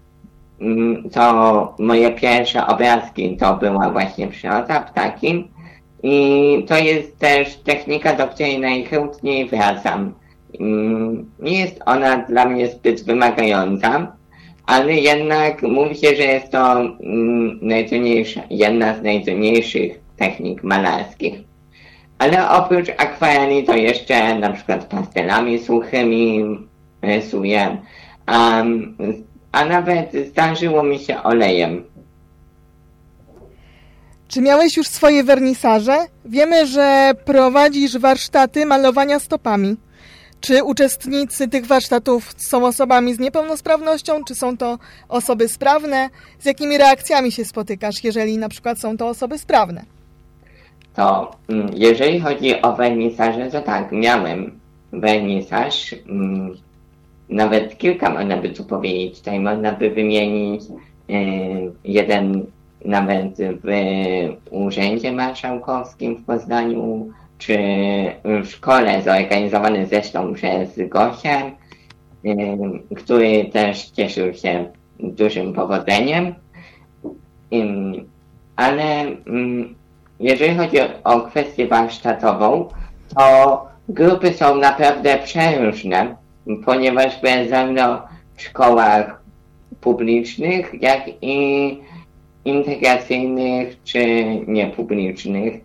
mm, 0.60 1.10
to 1.10 1.74
moje 1.78 2.10
pierwsze 2.10 2.66
obrazki 2.66 3.36
to 3.36 3.56
była 3.56 3.90
właśnie 3.90 4.28
przyroda, 4.28 4.80
ptaki. 4.80 5.48
I 6.02 6.64
to 6.68 6.78
jest 6.78 7.18
też 7.18 7.56
technika, 7.56 8.14
do 8.14 8.28
której 8.28 8.58
najchętniej 8.58 9.48
wracam. 9.48 10.14
Mm, 10.60 11.30
nie 11.38 11.60
jest 11.60 11.80
ona 11.86 12.16
dla 12.16 12.44
mnie 12.44 12.68
zbyt 12.68 13.04
wymagająca, 13.04 14.16
ale 14.66 14.94
jednak 14.94 15.62
mówi 15.62 15.94
się, 15.94 16.16
że 16.16 16.22
jest 16.22 16.52
to 16.52 16.80
mm, 16.80 17.58
najtrudniejsza, 17.62 18.40
jedna 18.50 18.94
z 18.94 19.02
najtrudniejszych 19.02 20.00
technik 20.16 20.62
malarskich. 20.62 21.34
Ale 22.18 22.50
oprócz 22.50 22.88
akwareli 22.88 23.64
to 23.64 23.76
jeszcze 23.76 24.38
na 24.38 24.50
przykład 24.50 24.84
pastelami 24.84 25.58
suchymi 25.58 26.44
rysuję, 27.02 27.76
um, 28.28 28.96
a 29.52 29.64
nawet 29.64 30.12
zdarzyło 30.28 30.82
mi 30.82 30.98
się 30.98 31.22
olejem. 31.22 31.84
Czy 34.32 34.40
miałeś 34.40 34.76
już 34.76 34.86
swoje 34.86 35.24
wernisaże? 35.24 35.96
Wiemy, 36.24 36.66
że 36.66 37.12
prowadzisz 37.24 37.98
warsztaty 37.98 38.66
malowania 38.66 39.18
stopami. 39.18 39.76
Czy 40.40 40.64
uczestnicy 40.64 41.48
tych 41.48 41.66
warsztatów 41.66 42.34
są 42.36 42.66
osobami 42.66 43.14
z 43.14 43.18
niepełnosprawnością, 43.18 44.24
czy 44.24 44.34
są 44.34 44.56
to 44.56 44.78
osoby 45.08 45.48
sprawne? 45.48 46.08
Z 46.38 46.46
jakimi 46.46 46.78
reakcjami 46.78 47.32
się 47.32 47.44
spotykasz, 47.44 48.04
jeżeli 48.04 48.38
na 48.38 48.48
przykład 48.48 48.80
są 48.80 48.96
to 48.96 49.08
osoby 49.08 49.38
sprawne? 49.38 49.84
To 50.94 51.36
mm, 51.48 51.70
jeżeli 51.74 52.20
chodzi 52.20 52.62
o 52.62 52.72
wernisaże, 52.76 53.50
to 53.50 53.60
tak, 53.60 53.92
miałem 53.92 54.60
wernisaż, 54.92 55.94
mm, 56.08 56.56
nawet 57.28 57.78
kilka 57.78 58.10
można 58.10 58.36
by 58.36 58.48
tu 58.48 58.64
powiedzieć. 58.64 59.18
Tutaj 59.18 59.40
można 59.40 59.72
by 59.72 59.90
wymienić 59.90 60.62
y, 60.62 61.72
jeden 61.84 62.46
nawet 62.84 63.36
w 63.64 64.36
Urzędzie 64.50 65.12
Marszałkowskim 65.12 66.16
w 66.16 66.24
Poznaniu, 66.24 67.10
czy 67.38 67.58
w 68.24 68.46
szkole 68.46 69.02
zorganizowany 69.02 69.86
zresztą 69.86 70.34
przez 70.34 70.78
Gosię, 70.88 71.52
który 72.96 73.44
też 73.44 73.84
cieszył 73.84 74.34
się 74.34 74.64
dużym 74.98 75.52
powodzeniem. 75.52 76.34
Ale 78.56 79.04
jeżeli 80.20 80.56
chodzi 80.56 80.76
o 81.04 81.20
kwestię 81.20 81.66
warsztatową, 81.66 82.68
to 83.16 83.66
grupy 83.88 84.32
są 84.32 84.56
naprawdę 84.56 85.18
przeróżne, 85.18 86.16
ponieważ 86.64 87.20
byłem 87.20 87.48
zarówno 87.48 88.02
w 88.36 88.42
szkołach 88.42 89.22
publicznych, 89.80 90.82
jak 90.82 91.02
i 91.22 91.78
integracyjnych 92.44 93.82
czy 93.84 94.24
niepublicznych. 94.46 95.60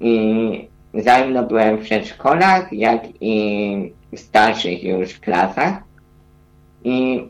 I 0.00 0.68
zarówno 0.94 1.42
byłem 1.42 1.78
w 1.78 1.82
przedszkolach, 1.82 2.72
jak 2.72 3.02
i 3.20 3.92
w 4.12 4.18
starszych 4.18 4.84
już 4.84 5.18
klasach. 5.18 5.74
I 6.84 7.24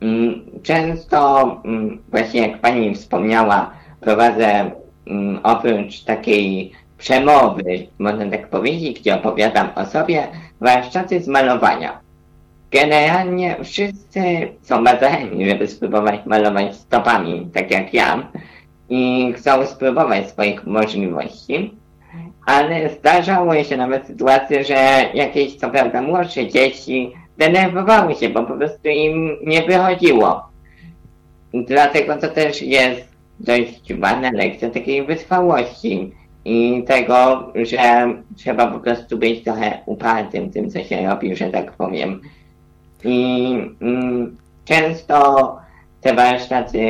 mm, 0.00 0.44
często, 0.62 1.60
mm, 1.64 1.98
właśnie 2.10 2.40
jak 2.40 2.60
pani 2.60 2.94
wspomniała, 2.94 3.70
prowadzę 4.00 4.70
mm, 5.06 5.40
oprócz 5.42 6.00
takiej 6.00 6.72
przemowy, 6.98 7.86
można 7.98 8.30
tak 8.30 8.48
powiedzieć, 8.48 9.00
gdzie 9.00 9.14
opowiadam 9.14 9.68
o 9.74 9.86
sobie, 9.86 10.28
warsztaty 10.60 11.20
z 11.22 11.28
malowania. 11.28 12.03
Generalnie 12.74 13.56
wszyscy 13.64 14.20
są 14.62 14.84
chętni, 14.84 15.50
żeby 15.50 15.68
spróbować 15.68 16.26
malować 16.26 16.76
stopami, 16.76 17.48
tak 17.52 17.70
jak 17.70 17.94
ja, 17.94 18.28
i 18.88 19.32
chcą 19.36 19.66
spróbować 19.66 20.28
swoich 20.28 20.66
możliwości, 20.66 21.74
ale 22.46 22.90
zdarzały 22.90 23.64
się 23.64 23.76
nawet 23.76 24.06
sytuacje, 24.06 24.64
że 24.64 24.74
jakieś 25.14 25.54
co 25.54 25.70
prawda 25.70 26.02
młodsze 26.02 26.48
dzieci 26.48 27.12
denerwowały 27.38 28.14
się, 28.14 28.28
bo 28.28 28.42
po 28.42 28.56
prostu 28.56 28.88
im 28.88 29.36
nie 29.46 29.62
wychodziło. 29.62 30.42
Dlatego 31.54 32.16
to 32.16 32.28
też 32.28 32.62
jest 32.62 33.08
dość 33.40 33.94
ważna 33.94 34.30
lekcja 34.30 34.70
takiej 34.70 35.06
wytrwałości 35.06 36.12
i 36.44 36.84
tego, 36.86 37.48
że 37.54 38.14
trzeba 38.36 38.66
po 38.66 38.78
prostu 38.78 39.18
być 39.18 39.44
trochę 39.44 39.78
upartym 39.86 40.50
tym, 40.50 40.70
co 40.70 40.84
się 40.84 41.06
robi, 41.06 41.36
że 41.36 41.50
tak 41.50 41.72
powiem. 41.72 42.20
I 43.04 43.54
mm, 43.80 44.36
często 44.64 45.56
te 46.00 46.14
warsztaty 46.14 46.80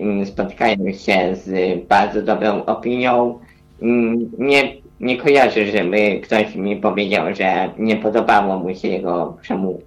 mm, 0.00 0.26
spotkają 0.26 0.92
się 0.92 1.36
z 1.36 1.78
bardzo 1.88 2.22
dobrą 2.22 2.64
opinią. 2.64 3.38
Mm, 3.82 4.30
nie, 4.38 4.74
nie 5.00 5.16
kojarzę, 5.16 5.66
żeby 5.66 6.20
ktoś 6.22 6.54
mi 6.54 6.76
powiedział, 6.76 7.34
że 7.34 7.70
nie 7.78 7.96
podobało 7.96 8.58
mu 8.58 8.74
się 8.74 8.88
jego 8.88 9.36
przemów 9.42 9.80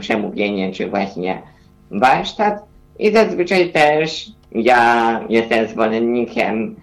przemówienie, 0.00 0.72
czy 0.72 0.90
właśnie 0.90 1.42
warsztat. 1.90 2.62
I 2.98 3.12
zazwyczaj 3.12 3.72
też 3.72 4.26
ja 4.52 5.20
jestem 5.28 5.68
zwolennikiem 5.68 6.76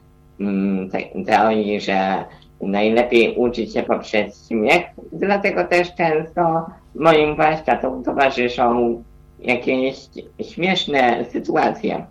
teorii, 1.25 1.82
że 1.82 2.25
najlepiej 2.62 3.36
uczyć 3.36 3.74
się 3.74 3.84
poprzez 3.84 4.48
śmiech, 4.48 4.84
dlatego 5.12 5.63
też 5.63 5.96
często 5.96 6.65
moim 6.96 7.36
warsztatom 7.36 8.04
towarzyszą 8.04 9.04
jakieś 9.40 9.96
śmieszne 10.42 11.25
sytuacje. 11.32 12.06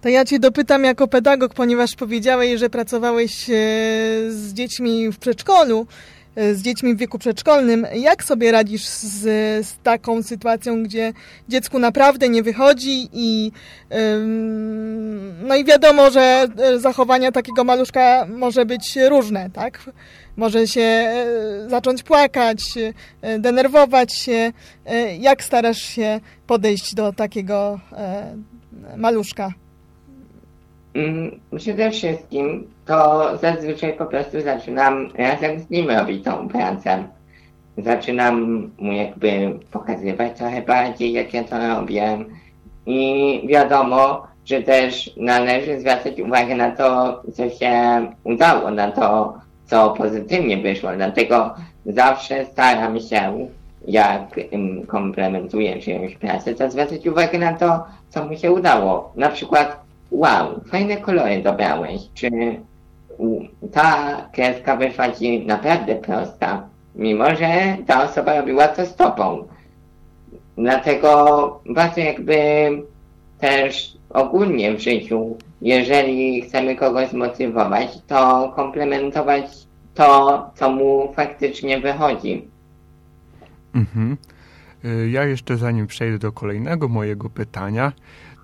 To 0.00 0.08
ja 0.08 0.24
Cię 0.24 0.38
dopytam 0.38 0.84
jako 0.84 1.08
pedagog, 1.08 1.54
ponieważ 1.54 1.96
powiedziałeś, 1.96 2.60
że 2.60 2.70
pracowałeś 2.70 3.50
e, 3.50 3.54
z 4.28 4.52
dziećmi 4.52 5.10
w 5.10 5.18
przedszkolu, 5.18 5.86
e, 6.36 6.54
z 6.54 6.62
dziećmi 6.62 6.94
w 6.94 6.98
wieku 6.98 7.18
przedszkolnym. 7.18 7.86
Jak 7.94 8.24
sobie 8.24 8.52
radzisz 8.52 8.84
z, 8.84 9.20
z 9.66 9.78
taką 9.82 10.22
sytuacją, 10.22 10.82
gdzie 10.82 11.12
dziecku 11.48 11.78
naprawdę 11.78 12.28
nie 12.28 12.42
wychodzi 12.42 13.08
i 13.12 13.52
no 15.42 15.56
i 15.56 15.64
wiadomo, 15.64 16.10
że 16.10 16.46
e, 16.58 16.78
zachowania 16.78 17.32
takiego 17.32 17.64
maluszka 17.64 18.26
może 18.28 18.66
być 18.66 18.98
różne, 19.08 19.50
tak? 19.50 19.78
Może 20.36 20.66
się 20.66 20.80
e, 20.80 21.26
zacząć 21.68 22.02
płakać, 22.02 22.60
e, 23.22 23.38
denerwować 23.38 24.18
się. 24.18 24.52
E, 24.86 25.16
jak 25.16 25.44
starasz 25.44 25.78
się 25.82 26.20
podejść 26.46 26.94
do 26.94 27.12
takiego 27.12 27.80
maluszka? 28.96 29.52
Mm, 30.94 31.40
przede 31.56 31.90
wszystkim 31.90 32.70
to 32.86 33.30
zazwyczaj 33.42 33.96
po 33.96 34.06
prostu 34.06 34.40
zaczynam 34.40 35.08
razem 35.14 35.60
z 35.60 35.70
nim 35.70 35.90
robić 35.90 36.24
tą 36.24 36.48
pracę. 36.48 37.04
Zaczynam 37.78 38.70
mu 38.78 38.92
jakby 38.92 39.58
pokazywać 39.70 40.38
trochę 40.38 40.62
bardziej, 40.62 41.12
jak 41.12 41.34
ja 41.34 41.44
to 41.44 41.68
robię. 41.68 42.24
I 42.86 43.42
wiadomo, 43.48 44.26
że 44.44 44.62
też 44.62 45.10
należy 45.16 45.80
zwracać 45.80 46.20
uwagę 46.20 46.54
na 46.54 46.70
to, 46.70 47.22
co 47.32 47.50
się 47.50 47.72
udało, 48.24 48.70
na 48.70 48.90
to, 48.90 49.34
co 49.72 49.90
pozytywnie 49.90 50.56
wyszło. 50.56 50.90
Dlatego 50.96 51.54
zawsze 51.86 52.44
staram 52.44 53.00
się, 53.00 53.48
jak 53.88 54.40
komplementuję 54.86 55.80
czyjąś 55.80 56.14
pracę, 56.14 56.54
to 56.54 56.70
zwracać 56.70 57.06
uwagę 57.06 57.38
na 57.38 57.52
to, 57.52 57.84
co 58.08 58.24
mi 58.24 58.38
się 58.38 58.52
udało. 58.52 59.12
Na 59.16 59.28
przykład, 59.28 59.80
wow, 60.10 60.60
fajne 60.66 60.96
kolory 60.96 61.42
dobrałeś, 61.42 62.00
czy 62.14 62.30
ta 63.72 64.16
kreska 64.32 64.76
wyszła 64.76 65.10
ci 65.10 65.46
naprawdę 65.46 65.94
prosta, 65.94 66.62
mimo 66.94 67.34
że 67.34 67.76
ta 67.86 68.04
osoba 68.04 68.36
robiła 68.36 68.68
to 68.68 68.86
stopą. 68.86 69.44
Dlatego 70.56 71.60
bardzo 71.66 72.00
jakby 72.00 72.36
też 73.42 73.96
ogólnie 74.10 74.76
w 74.76 74.80
życiu, 74.80 75.36
jeżeli 75.62 76.42
chcemy 76.42 76.76
kogoś 76.76 77.08
zmotywować, 77.08 77.88
to 78.06 78.52
komplementować 78.56 79.44
to, 79.94 80.50
co 80.54 80.70
mu 80.70 81.12
faktycznie 81.16 81.80
wychodzi. 81.80 82.48
Mhm. 83.74 84.16
Y, 84.84 85.10
ja 85.10 85.24
jeszcze 85.24 85.56
zanim 85.56 85.86
przejdę 85.86 86.18
do 86.18 86.32
kolejnego 86.32 86.88
mojego 86.88 87.30
pytania, 87.30 87.92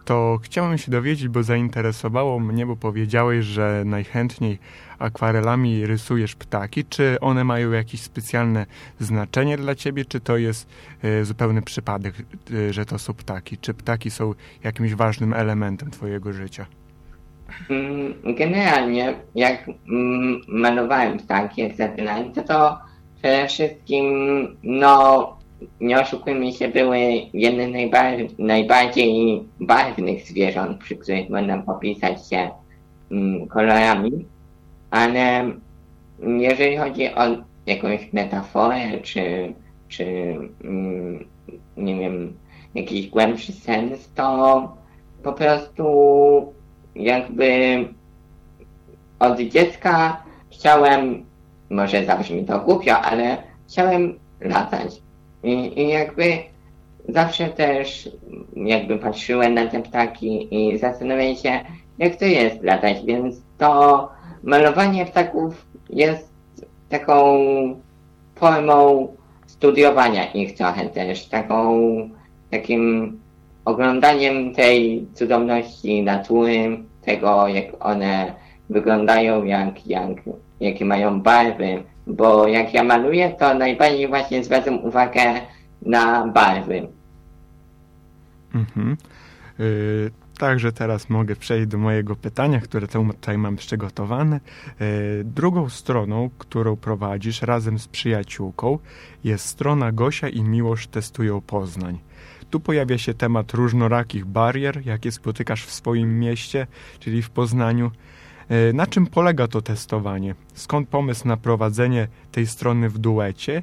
to 0.09 0.39
chciałem 0.43 0.79
się 0.79 0.91
dowiedzieć, 0.91 1.29
bo 1.29 1.43
zainteresowało 1.43 2.41
mnie, 2.41 2.67
bo 2.67 2.77
powiedziałeś, 2.77 3.45
że 3.45 3.83
najchętniej 3.87 4.59
akwarelami 4.99 5.87
rysujesz 5.87 6.35
ptaki. 6.35 6.85
Czy 6.85 7.17
one 7.21 7.45
mają 7.45 7.71
jakieś 7.71 8.01
specjalne 8.01 8.67
znaczenie 9.01 9.57
dla 9.57 9.75
ciebie, 9.75 10.05
czy 10.05 10.21
to 10.21 10.37
jest 10.37 10.69
y, 11.05 11.25
zupełny 11.25 11.63
przypadek, 11.63 12.15
y, 12.51 12.73
że 12.73 12.85
to 12.85 12.99
są 12.99 13.15
ptaki? 13.15 13.59
Czy 13.59 13.75
ptaki 13.75 14.11
są 14.11 14.35
jakimś 14.65 14.95
ważnym 14.95 15.33
elementem 15.33 15.91
twojego 15.91 16.33
życia? 16.33 16.67
Mm, 17.71 18.15
generalnie, 18.37 19.15
jak 19.35 19.69
mm, 19.69 20.41
malowałem 20.49 21.19
ptaki, 21.19 21.61
jak 21.61 21.77
zaczynałem, 21.77 22.33
to 22.33 22.43
to 22.43 22.79
przede 23.23 23.49
wszystkim, 23.49 24.07
no, 24.63 25.38
nie 25.81 26.01
oszukujmy 26.01 26.53
się, 26.53 26.69
były 26.69 26.99
jedne 27.33 27.69
najbardziej, 27.69 28.29
najbardziej 28.39 29.43
barwnych 29.61 30.27
zwierząt, 30.27 30.79
przy 30.79 30.97
których 30.97 31.31
można 31.31 31.63
popisać 31.63 32.29
się 32.29 32.51
mm, 33.11 33.49
kolorami, 33.49 34.27
ale 34.91 35.51
jeżeli 36.39 36.77
chodzi 36.77 37.15
o 37.15 37.23
jakąś 37.67 38.13
metaforę, 38.13 39.01
czy, 39.03 39.55
czy 39.89 40.35
nie 41.77 41.99
wiem, 41.99 42.37
jakiś 42.75 43.09
głębszy 43.09 43.53
sens, 43.53 44.13
to 44.15 44.77
po 45.23 45.33
prostu 45.33 45.85
jakby 46.95 47.79
od 49.19 49.41
dziecka 49.41 50.23
chciałem, 50.51 51.25
może 51.71 52.05
zabrzmi 52.05 52.45
to 52.45 52.59
głupio, 52.59 52.99
ale 52.99 53.37
chciałem 53.69 54.19
latać. 54.41 55.08
I, 55.43 55.81
I 55.81 55.89
jakby 55.89 56.39
zawsze 57.09 57.49
też 57.49 58.11
jakby 58.57 58.99
patrzyłem 58.99 59.55
na 59.55 59.67
te 59.67 59.83
ptaki 59.83 60.49
i 60.51 60.79
zastanawiałem 60.79 61.37
się, 61.37 61.61
jak 61.99 62.17
to 62.17 62.25
jest 62.25 62.63
latać, 62.63 62.97
więc 63.05 63.37
to 63.59 64.09
malowanie 64.43 65.07
ptaków 65.07 65.67
jest 65.91 66.33
taką 66.89 67.39
formą 68.35 69.09
studiowania 69.47 70.33
ich 70.33 70.55
trochę 70.55 70.89
też, 70.89 71.27
taką 71.27 71.81
takim 72.51 73.19
oglądaniem 73.65 74.55
tej 74.55 75.07
cudowności 75.15 76.03
natury, 76.03 76.79
tego 77.03 77.49
jak 77.49 77.67
one 77.81 78.35
wyglądają, 78.71 79.45
jak, 79.45 79.87
jak, 79.87 80.11
jakie 80.61 80.85
mają 80.85 81.21
barwy, 81.21 81.83
bo 82.09 82.49
jak 82.49 82.75
ja 82.75 82.85
maluję, 82.85 83.37
to 83.39 83.55
najbardziej 83.55 84.09
właśnie 84.09 84.45
zwracam 84.45 84.85
uwagę 84.85 85.21
na 85.83 86.27
barwy. 86.27 86.89
Mhm. 88.55 88.97
Yy, 89.59 90.11
także 90.39 90.73
teraz 90.73 91.11
mogę 91.11 91.37
przejść 91.37 91.67
do 91.67 91.79
mojego 91.79 92.17
pytania, 92.17 92.61
które 92.61 92.87
tutaj 92.89 93.39
mam 93.39 93.57
przygotowane. 93.57 94.41
Yy, 94.81 94.87
drugą 95.25 95.69
stroną, 95.69 96.31
którą 96.39 96.77
prowadzisz 96.77 97.43
razem 97.43 97.79
z 97.79 97.89
przyjaciółką, 97.89 98.79
jest 99.25 99.47
strona 99.47 99.93
Gosia 99.93 100.29
i 100.29 100.43
Miłosz 100.43 100.87
testują 100.87 101.41
Poznań. 101.41 101.99
Tu 102.51 102.61
pojawia 102.61 102.99
się 102.99 103.15
temat 103.15 103.53
różnorakich 103.53 104.25
barier, 104.25 104.87
jakie 104.87 105.13
spotykasz 105.13 105.65
w 105.65 105.73
swoim 105.73 106.19
mieście, 106.19 106.67
czyli 106.99 107.23
w 107.23 107.31
Poznaniu. 107.31 107.91
E, 108.49 108.73
na 108.73 108.87
czym 108.87 109.07
polega 109.07 109.49
to 109.49 109.63
testowanie? 109.63 110.35
Skąd 110.55 110.89
pomysł 110.89 111.29
na 111.29 111.37
prowadzenie 111.37 112.09
tej 112.33 112.47
strony 112.47 112.89
w 112.89 112.99
duecie 112.99 113.63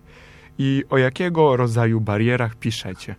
i 0.57 0.83
o 0.89 0.97
jakiego 0.97 1.57
rodzaju 1.57 2.01
barierach 2.01 2.55
piszecie? 2.55 3.15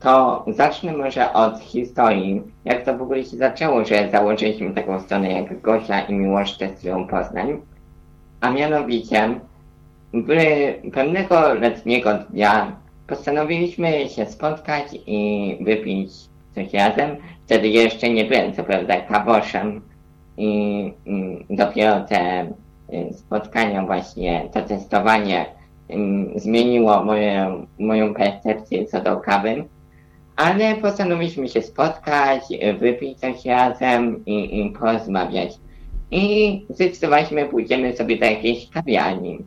To 0.00 0.44
zacznę 0.48 0.92
może 0.92 1.32
od 1.32 1.60
historii. 1.60 2.42
Jak 2.64 2.84
to 2.84 2.98
w 2.98 3.02
ogóle 3.02 3.24
się 3.24 3.36
zaczęło, 3.36 3.84
że 3.84 4.08
założyliśmy 4.12 4.70
taką 4.70 5.00
stronę 5.00 5.32
jak 5.32 5.60
Gosia 5.60 6.00
i 6.00 6.14
Miłość 6.14 6.58
testują 6.58 7.06
Poznań. 7.06 7.60
A 8.40 8.50
mianowicie 8.50 9.40
pewnego 10.92 11.54
letniego 11.54 12.10
dnia 12.30 12.76
postanowiliśmy 13.06 14.08
się 14.08 14.26
spotkać 14.26 14.84
i 15.06 15.58
wypić 15.60 16.12
coś 16.54 16.72
razem. 16.72 17.16
Wtedy 17.44 17.68
jeszcze 17.68 18.10
nie 18.10 18.24
byłem 18.24 18.52
co 18.52 18.64
prawda 18.64 19.00
kawoszem 19.00 19.87
i 20.38 20.92
dopiero 21.50 22.00
te 22.00 22.52
y, 22.92 23.14
spotkania 23.14 23.86
właśnie, 23.86 24.48
to 24.52 24.62
testowanie 24.62 25.46
zmieniło 26.36 27.04
moją, 27.04 27.66
moją 27.78 28.14
percepcję 28.14 28.86
co 28.86 29.00
do 29.00 29.16
kawy. 29.16 29.64
Ale 30.36 30.76
postanowiliśmy 30.76 31.48
się 31.48 31.62
spotkać, 31.62 32.42
wypić 32.78 33.18
coś 33.18 33.44
razem 33.44 34.24
i, 34.26 34.60
i 34.60 34.70
porozmawiać. 34.70 35.58
I 36.10 36.66
zdecydowaliśmy, 36.70 37.44
pójdziemy 37.44 37.96
sobie 37.96 38.18
do 38.18 38.24
jakiejś 38.24 38.70
kawiarni, 38.70 39.38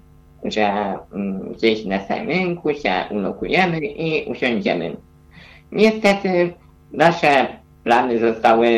że 0.43 0.97
um, 1.13 1.53
gdzieś 1.53 1.85
na 1.85 1.99
samym 1.99 2.27
rynku 2.27 2.73
się 2.73 2.93
ulokujemy 3.11 3.79
i 3.79 4.31
usiądziemy. 4.31 4.97
Niestety 5.71 6.53
nasze 6.91 7.47
plany 7.83 8.19
zostały 8.19 8.69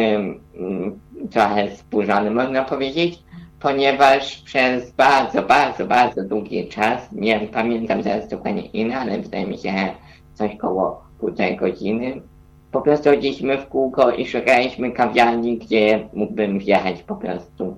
um, 0.59 0.99
trochę 1.31 1.75
spurzone, 1.75 2.31
można 2.31 2.63
powiedzieć, 2.63 3.19
ponieważ 3.59 4.41
przez 4.41 4.91
bardzo, 4.91 5.43
bardzo, 5.43 5.85
bardzo 5.85 6.23
długi 6.23 6.67
czas, 6.67 7.11
nie 7.11 7.39
pamiętam 7.39 8.03
teraz 8.03 8.27
dokładnie 8.27 8.65
ile, 8.65 8.97
ale 8.97 9.19
wydaje 9.19 9.47
mi 9.47 9.57
się 9.57 9.73
coś 10.33 10.57
koło 10.57 11.03
półtorej 11.19 11.57
godziny, 11.57 12.21
po 12.71 12.81
prostu 12.81 13.09
chodziliśmy 13.09 13.57
w 13.57 13.67
kółko 13.67 14.11
i 14.11 14.25
szukaliśmy 14.25 14.91
kawiarni, 14.91 15.57
gdzie 15.57 16.07
mógłbym 16.13 16.59
wjechać 16.59 17.03
po 17.03 17.15
prostu. 17.15 17.77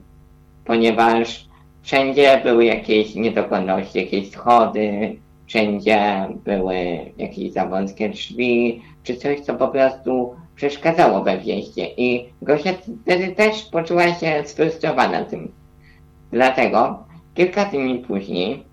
Ponieważ 0.65 1.47
wszędzie 1.81 2.41
były 2.43 2.65
jakieś 2.65 3.15
niedokonności, 3.15 3.99
jakieś 3.99 4.31
schody, 4.31 5.15
wszędzie 5.47 6.27
były 6.45 6.75
jakieś 7.17 7.53
za 7.53 7.69
drzwi, 8.11 8.81
czy 9.03 9.15
coś, 9.15 9.39
co 9.39 9.53
po 9.53 9.67
prostu 9.67 10.35
przeszkadzało 10.55 11.23
we 11.23 11.37
wjeździe. 11.37 11.87
I 11.97 12.29
Gosia 12.41 12.73
wtedy 13.03 13.35
też 13.35 13.63
poczuła 13.63 14.13
się 14.13 14.43
sfrustrowana 14.45 15.23
tym. 15.23 15.51
Dlatego 16.31 17.03
kilka 17.33 17.65
dni 17.65 17.99
później, 17.99 18.63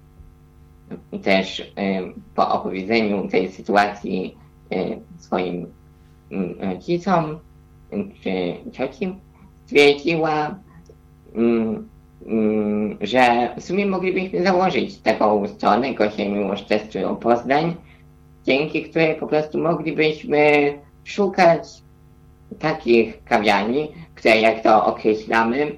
też 1.22 1.60
y, 1.60 1.64
po 2.34 2.48
opowiedzeniu 2.48 3.28
tej 3.28 3.52
sytuacji 3.52 4.36
y, 4.72 4.98
swoim 5.18 5.66
Mm, 6.32 6.54
rodzicom 6.60 7.38
czy 8.22 8.54
cioci 8.72 9.14
stwierdziła, 9.64 10.54
mm, 11.34 11.88
mm, 12.26 12.98
że 13.00 13.54
w 13.56 13.62
sumie 13.64 13.86
moglibyśmy 13.86 14.42
założyć 14.42 14.98
taką 14.98 15.48
stronę 15.48 15.94
Gosia 15.94 16.24
Miłość 16.28 16.64
Testują 16.64 17.16
Poznań, 17.16 17.74
dzięki 18.44 18.82
której 18.82 19.14
po 19.14 19.26
prostu 19.26 19.58
moglibyśmy 19.58 20.72
szukać 21.04 21.68
takich 22.58 23.24
kawiarni, 23.24 23.88
które 24.14 24.40
jak 24.40 24.62
to 24.62 24.86
określamy 24.86 25.72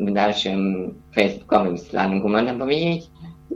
w 0.00 0.10
naszym 0.10 0.94
facebookowym 1.14 1.78
slangu, 1.78 2.28
można 2.28 2.54
powiedzieć, 2.54 3.04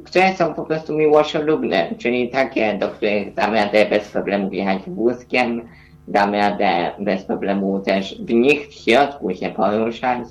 które 0.04 0.36
są 0.36 0.54
po 0.54 0.64
prostu 0.64 0.94
miłościolubne, 0.94 1.94
czyli 1.98 2.28
takie, 2.28 2.78
do 2.78 2.88
których 2.88 3.34
damy 3.34 3.56
radę 3.56 3.86
bez 3.86 4.10
problemu 4.10 4.50
wjechać 4.50 4.82
wózkiem, 4.86 5.68
damy 6.08 6.38
radę 6.38 6.90
bez 6.98 7.24
problemu 7.24 7.80
też 7.80 8.18
w 8.20 8.30
nich 8.30 8.68
w 8.68 8.74
środku 8.74 9.34
się 9.34 9.50
poruszać 9.50 10.28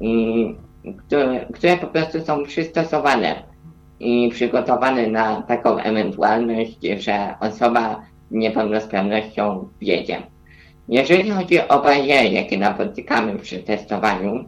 i 0.00 0.54
które, 0.98 1.46
które 1.54 1.76
po 1.76 1.86
prostu 1.86 2.20
są 2.20 2.44
przystosowane 2.44 3.42
i 4.00 4.28
przygotowane 4.32 5.06
na 5.06 5.42
taką 5.42 5.78
ewentualność, 5.78 6.78
że 6.98 7.34
osoba 7.40 8.02
niepełnosprawnością 8.32 9.68
wjedzie. 9.80 10.22
Jeżeli 10.88 11.30
chodzi 11.30 11.60
o 11.68 11.82
bariery, 11.82 12.28
jakie 12.28 12.58
napotykamy 12.58 13.38
przy 13.38 13.58
testowaniu, 13.58 14.44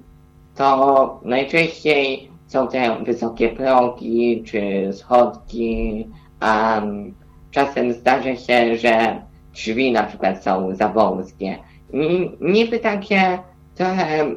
to 0.55 1.21
najczęściej 1.25 2.31
są 2.47 2.69
te 2.69 3.05
wysokie 3.05 3.49
progi 3.49 4.43
czy 4.47 4.91
schodki, 4.93 6.07
a 6.41 6.83
czasem 7.51 7.93
zdarza 7.93 8.37
się, 8.37 8.77
że 8.77 9.23
drzwi 9.55 9.93
na 9.93 10.03
przykład 10.03 10.45
są 10.45 10.75
za 10.75 10.89
wąskie. 10.89 11.59
Niby 12.41 12.79
takie 12.79 13.39
trochę 13.75 14.35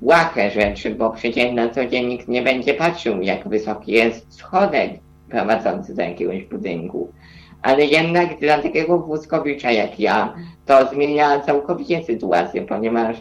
błahe 0.00 0.50
rzeczy, 0.50 0.94
bo 0.94 1.10
przecież 1.10 1.52
na 1.54 1.68
co 1.68 1.86
dzień 1.86 2.06
nikt 2.06 2.28
nie 2.28 2.42
będzie 2.42 2.74
patrzył, 2.74 3.22
jak 3.22 3.48
wysoki 3.48 3.92
jest 3.92 4.34
schodek 4.34 4.92
prowadzący 5.30 5.94
do 5.94 6.02
jakiegoś 6.02 6.44
budynku. 6.44 7.12
Ale 7.62 7.84
jednak 7.84 8.38
dla 8.40 8.58
takiego 8.58 8.98
wózkowicza 8.98 9.70
jak 9.70 10.00
ja, 10.00 10.34
to 10.66 10.86
zmienia 10.86 11.40
całkowicie 11.40 12.04
sytuację, 12.04 12.62
ponieważ 12.62 13.16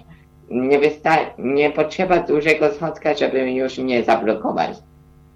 nie, 0.50 0.80
nie 1.38 1.70
potrzeba 1.70 2.20
dużego 2.20 2.74
schodka, 2.74 3.14
żeby 3.14 3.52
już 3.52 3.78
nie 3.78 4.04
zablokować. 4.04 4.78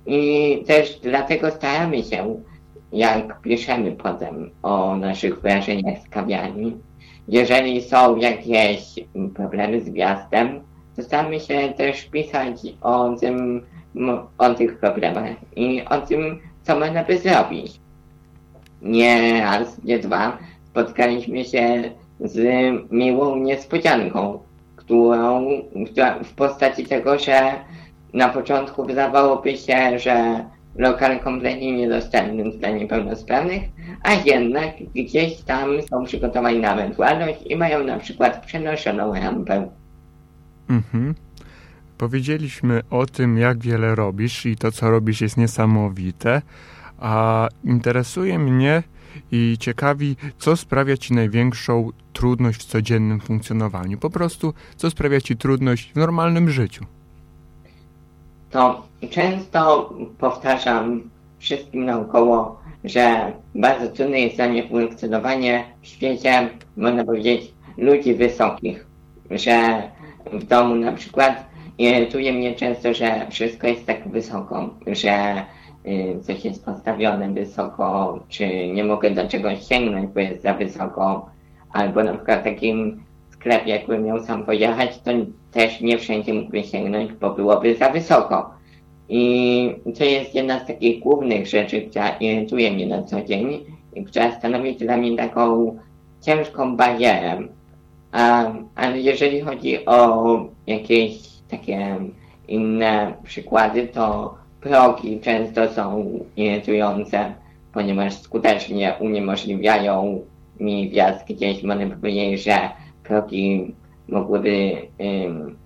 I 0.05 0.63
też 0.67 0.99
dlatego 0.99 1.51
staramy 1.51 2.03
się 2.03 2.35
jak 2.91 3.41
piszemy 3.41 3.91
potem 3.91 4.49
o 4.63 4.95
naszych 4.95 5.41
wrażeniach 5.41 5.97
z 5.99 6.09
kawiarni. 6.09 6.77
Jeżeli 7.27 7.81
są 7.81 8.15
jakieś 8.15 8.95
problemy 9.35 9.81
z 9.81 9.89
wjazdem, 9.89 10.61
to 10.95 11.03
staramy 11.03 11.39
się 11.39 11.73
też 11.77 12.05
pisać 12.05 12.61
o 12.81 13.15
tym, 13.15 13.65
o 14.37 14.53
tych 14.53 14.79
problemach 14.79 15.35
i 15.55 15.81
o 15.89 16.01
tym, 16.01 16.39
co 16.63 16.79
można 16.79 17.03
by 17.03 17.17
zrobić. 17.17 17.84
Nie 18.81 19.41
raz, 19.41 19.83
nie 19.83 19.99
dwa 19.99 20.37
spotkaliśmy 20.75 21.45
się 21.45 21.91
z 22.19 22.39
miłą 22.91 23.35
niespodzianką, 23.35 24.39
którą 24.75 25.47
w 26.23 26.33
postaci 26.33 26.85
tego, 26.85 27.19
że 27.19 27.51
na 28.13 28.29
początku 28.29 28.85
wydawałoby 28.85 29.57
się, 29.57 29.99
że 29.99 30.45
lokal 30.75 31.19
kompletnie 31.19 31.77
niedostępnym 31.77 32.51
dla 32.51 32.69
niepełnosprawnych, 32.69 33.61
a 34.03 34.13
jednak 34.13 34.69
gdzieś 34.95 35.41
tam 35.41 35.69
są 35.89 36.05
przygotowani 36.05 36.59
na 36.59 36.73
ewentualność 36.73 37.39
i 37.45 37.55
mają 37.55 37.83
na 37.83 37.99
przykład 37.99 38.45
przenoszoną 38.45 39.13
rampę. 39.13 39.69
Mhm. 40.69 41.15
Powiedzieliśmy 41.97 42.81
o 42.89 43.05
tym, 43.05 43.37
jak 43.37 43.63
wiele 43.63 43.95
robisz 43.95 44.45
i 44.45 44.55
to, 44.55 44.71
co 44.71 44.89
robisz 44.89 45.21
jest 45.21 45.37
niesamowite, 45.37 46.41
a 46.99 47.47
interesuje 47.63 48.39
mnie 48.39 48.83
i 49.31 49.57
ciekawi, 49.59 50.15
co 50.37 50.57
sprawia 50.57 50.97
Ci 50.97 51.13
największą 51.13 51.89
trudność 52.13 52.61
w 52.61 52.65
codziennym 52.65 53.19
funkcjonowaniu. 53.19 53.97
Po 53.97 54.09
prostu, 54.09 54.53
co 54.75 54.89
sprawia 54.89 55.21
Ci 55.21 55.37
trudność 55.37 55.91
w 55.93 55.95
normalnym 55.95 56.49
życiu 56.49 56.85
to 58.55 58.87
często 59.09 59.93
powtarzam 60.19 61.09
wszystkim 61.39 61.85
naokoło, 61.85 62.59
że 62.83 63.31
bardzo 63.55 63.87
trudne 63.87 64.19
jest 64.19 64.35
dla 64.35 64.47
mnie 64.47 64.67
funkcjonowanie 64.67 65.63
w 65.81 65.87
świecie, 65.87 66.49
można 66.77 67.03
powiedzieć, 67.03 67.51
ludzi 67.77 68.13
wysokich. 68.13 68.85
Że 69.31 69.83
w 70.33 70.43
domu 70.43 70.75
na 70.75 70.91
przykład 70.91 71.45
irytuje 71.77 72.33
mnie 72.33 72.55
często, 72.55 72.93
że 72.93 73.27
wszystko 73.29 73.67
jest 73.67 73.85
tak 73.85 74.07
wysoko, 74.07 74.69
że 74.87 75.45
coś 76.21 76.45
jest 76.45 76.65
postawione 76.65 77.33
wysoko, 77.33 78.19
czy 78.29 78.67
nie 78.67 78.83
mogę 78.83 79.11
do 79.11 79.27
czegoś 79.27 79.67
sięgnąć, 79.67 80.07
bo 80.13 80.19
jest 80.19 80.41
za 80.41 80.53
wysoko, 80.53 81.29
albo 81.71 82.03
na 82.03 82.13
przykład 82.13 82.43
takim 82.43 83.03
sklepie, 83.29 83.69
jakbym 83.69 84.03
miał 84.03 84.23
sam 84.23 84.45
pojechać, 84.45 84.99
to 84.99 85.11
też 85.51 85.81
nie 85.81 85.97
wszędzie 85.97 86.33
mógłbym 86.33 86.63
sięgnąć, 86.63 87.13
bo 87.13 87.29
byłoby 87.29 87.75
za 87.75 87.89
wysoko. 87.89 88.49
I 89.09 89.75
to 89.97 90.03
jest 90.03 90.35
jedna 90.35 90.59
z 90.59 90.67
takich 90.67 90.99
głównych 90.99 91.47
rzeczy, 91.47 91.81
która 91.81 92.09
irytuje 92.09 92.71
mnie 92.71 92.87
na 92.87 93.03
co 93.03 93.21
dzień 93.21 93.65
i 93.95 94.03
która 94.03 94.31
stanowi 94.31 94.75
dla 94.75 94.97
mnie 94.97 95.17
taką 95.17 95.77
ciężką 96.21 96.75
barierę. 96.77 97.39
Ale 98.75 99.01
jeżeli 99.01 99.41
chodzi 99.41 99.85
o 99.85 100.37
jakieś 100.67 101.19
takie 101.49 101.95
inne 102.47 103.13
przykłady, 103.23 103.87
to 103.87 104.35
progi 104.65 105.19
często 105.19 105.73
są 105.73 106.19
irytujące, 106.37 107.33
ponieważ 107.73 108.13
skutecznie 108.13 108.93
uniemożliwiają 108.99 110.21
mi 110.59 110.89
wjazd 110.89 111.27
gdzieś. 111.27 111.63
Można 111.63 111.95
powiedzieć, 111.95 112.43
że 112.43 112.69
progi 113.03 113.75
mogłyby, 114.07 114.77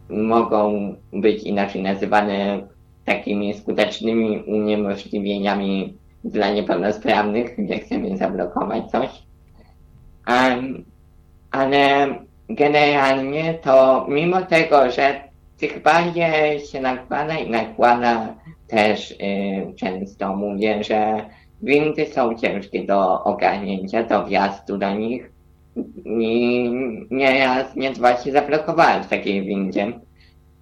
mogą 0.09 0.95
być 1.13 1.43
inaczej 1.43 1.81
nazywane 1.81 2.67
takimi 3.05 3.53
skutecznymi 3.53 4.43
uniemożliwieniami 4.47 5.97
dla 6.23 6.53
niepełnosprawnych, 6.53 7.55
gdzie 7.57 7.79
chcemy 7.79 8.17
zablokować 8.17 8.91
coś. 8.91 9.09
Um, 10.27 10.85
ale 11.51 12.07
generalnie 12.49 13.53
to 13.53 14.05
mimo 14.09 14.41
tego, 14.41 14.91
że 14.91 15.21
tych 15.57 15.83
barier 15.83 16.67
się 16.71 16.81
nakłada 16.81 17.37
i 17.37 17.49
nakłada 17.49 18.38
też 18.69 19.11
y, 19.11 19.15
często 19.75 20.35
mówię, 20.35 20.83
że 20.83 21.25
windy 21.61 22.05
są 22.05 22.35
ciężkie 22.35 22.85
do 22.85 23.23
ogarnięcia, 23.23 24.03
do 24.03 24.25
wjazdu 24.25 24.77
do 24.77 24.93
nich. 24.95 25.31
I 26.05 26.69
nieraz 27.11 27.75
nie 27.75 27.91
dwa 27.91 28.17
się 28.17 28.31
zablokowałem 28.31 29.03
w 29.03 29.07
takiej 29.07 29.43
windzie. 29.43 29.99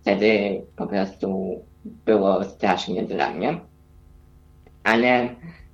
Wtedy 0.02 0.62
po 0.76 0.88
prostu 0.88 1.60
było 2.06 2.44
strasznie 2.44 3.04
dla 3.04 3.32
mnie. 3.32 3.60
Ale 4.84 5.30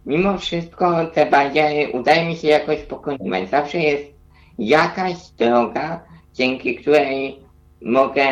mimo 0.05 0.37
wszystko 0.37 1.05
te 1.05 1.25
bariery 1.25 1.91
udaje 1.91 2.25
mi 2.25 2.35
się 2.35 2.47
jakoś 2.47 2.79
pokonywać. 2.79 3.49
Zawsze 3.49 3.79
jest 3.79 4.13
jakaś 4.59 5.15
droga, 5.37 6.03
dzięki 6.33 6.75
której 6.75 7.39
mogę 7.81 8.25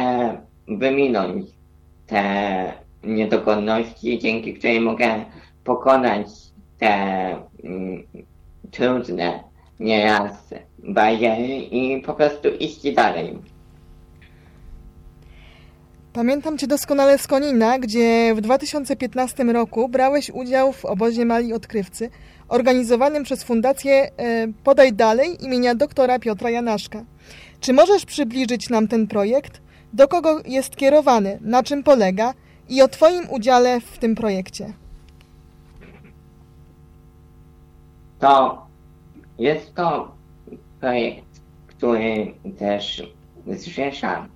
wyminąć 0.68 1.46
te 2.08 2.81
niedogodności, 3.04 4.20
dzięki 4.20 4.54
której 4.54 4.80
mogę 4.82 5.26
pokonać 5.64 6.28
te 6.80 6.88
mm, 7.64 8.04
trudne 8.72 9.44
nieraz 9.80 10.54
bariery 10.80 11.58
i 11.58 12.02
po 12.02 12.14
prostu 12.14 12.48
iść 12.60 12.94
dalej. 12.94 13.38
Pamiętam 16.14 16.58
Cię 16.58 16.68
doskonale 16.68 17.18
z 17.18 17.28
Konina, 17.28 17.80
gdzie 17.80 18.34
w 18.36 18.42
2015 18.42 19.44
roku 19.44 19.90
brałeś 19.90 20.30
udział 20.30 20.74
w 20.74 20.86
obozie 20.86 21.26
Mali 21.26 21.54
Odkrywcy, 21.54 22.10
organizowanym 22.48 23.24
przez 23.24 23.44
Fundację 23.44 23.94
e, 23.94 24.48
Podaj 24.64 24.94
Dalej 24.94 25.46
imienia 25.46 25.76
doktora 25.76 26.20
Piotra 26.20 26.50
Janaszka. 26.50 27.04
Czy 27.60 27.74
możesz 27.74 28.06
przybliżyć 28.06 28.70
nam 28.70 28.88
ten 28.88 29.08
projekt? 29.08 29.62
Do 29.94 30.08
kogo 30.08 30.42
jest 30.46 30.76
kierowany? 30.76 31.40
Na 31.42 31.64
czym 31.64 31.84
polega? 31.84 32.34
I 32.72 32.82
o 32.82 32.88
Twoim 32.88 33.30
udziale 33.30 33.82
w 33.82 33.98
tym 33.98 34.16
projekcie. 34.16 34.74
To 38.20 38.66
jest 39.40 39.76
to 39.76 40.12
projekt, 40.80 41.42
który 41.68 42.34
też 42.60 43.04
zrzesza 43.48 44.28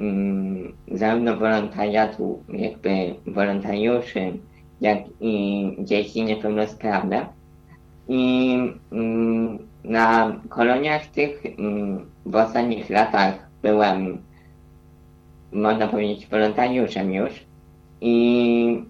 um, 0.00 0.72
zarówno 0.92 1.36
wolontariatu, 1.36 2.42
jakby 2.48 3.14
wolontariuszy, 3.26 4.32
jak 4.80 4.98
i 5.20 5.76
dzieci 5.78 6.24
niepełnosprawne. 6.24 7.26
I 8.08 8.56
um, 8.90 9.58
na 9.84 10.36
koloniach 10.48 11.06
tych 11.06 11.42
um, 11.58 12.10
w 12.26 12.36
ostatnich 12.36 12.90
latach 12.90 13.34
byłem, 13.62 14.22
można 15.52 15.88
powiedzieć, 15.88 16.26
wolontariuszem 16.26 17.12
już. 17.12 17.51
I 18.04 18.84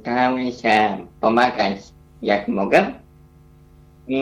starałem 0.00 0.52
się 0.52 1.06
pomagać 1.20 1.78
jak 2.22 2.48
mogę. 2.48 2.86
I 4.08 4.20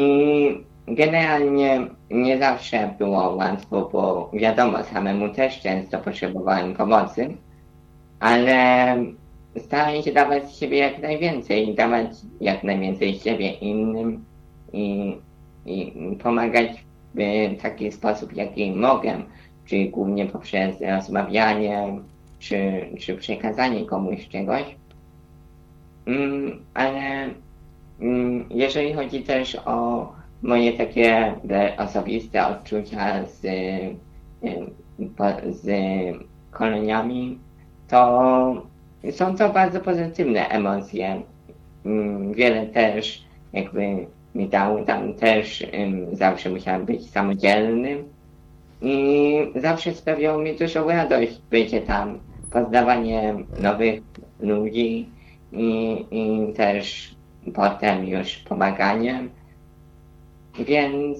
generalnie 0.88 1.86
nie 2.10 2.38
zawsze 2.38 2.94
było 2.98 3.34
łatwo, 3.34 3.88
bo 3.92 4.30
wiadomo, 4.32 4.84
samemu 4.84 5.28
też 5.28 5.60
często 5.60 5.98
potrzebowałem 5.98 6.74
pomocy, 6.74 7.34
ale 8.20 8.96
starałem 9.56 10.02
się 10.02 10.12
dawać 10.12 10.56
siebie 10.56 10.78
jak 10.78 11.02
najwięcej, 11.02 11.74
dawać 11.74 12.10
jak 12.40 12.64
najwięcej 12.64 13.18
siebie 13.18 13.50
innym 13.50 14.24
i, 14.72 15.16
i 15.66 15.92
pomagać 16.22 16.84
w 17.14 17.62
taki 17.62 17.92
sposób, 17.92 18.36
jaki 18.36 18.72
mogę, 18.72 19.22
czyli 19.66 19.90
głównie 19.90 20.26
poprzez 20.26 20.80
rozmawianie, 20.80 21.98
czy, 22.38 22.86
czy 23.00 23.16
przekazanie 23.16 23.84
komuś 23.84 24.28
czegoś. 24.28 24.64
Mm, 26.06 26.64
ale 26.74 27.30
mm, 28.00 28.46
jeżeli 28.50 28.92
chodzi 28.92 29.22
też 29.22 29.56
o 29.64 30.08
moje 30.42 30.72
takie 30.72 31.34
osobiste 31.78 32.46
odczucia 32.46 33.26
z, 33.26 33.44
y, 33.44 33.96
z 35.50 35.68
koloniami, 36.50 37.38
to 37.88 38.66
są 39.10 39.36
to 39.36 39.48
bardzo 39.48 39.80
pozytywne 39.80 40.48
emocje. 40.48 41.22
Mm, 41.86 42.32
wiele 42.32 42.66
też 42.66 43.24
jakby 43.52 44.06
mi 44.34 44.48
dało 44.48 44.84
tam 44.84 45.14
też 45.14 45.66
zawsze 46.12 46.50
musiałem 46.50 46.84
być 46.84 47.10
samodzielnym 47.10 48.15
i 48.82 49.52
zawsze 49.54 49.94
sprawiało 49.94 50.42
mi 50.42 50.56
dużą 50.56 50.88
radość 50.88 51.40
bycie 51.50 51.80
tam, 51.80 52.18
poznawanie 52.50 53.34
nowych 53.60 54.02
ludzi, 54.40 55.08
i, 55.52 56.06
i 56.10 56.52
też 56.52 57.14
potem 57.54 58.06
już 58.06 58.36
pomaganiem. 58.36 59.30
Więc 60.58 61.18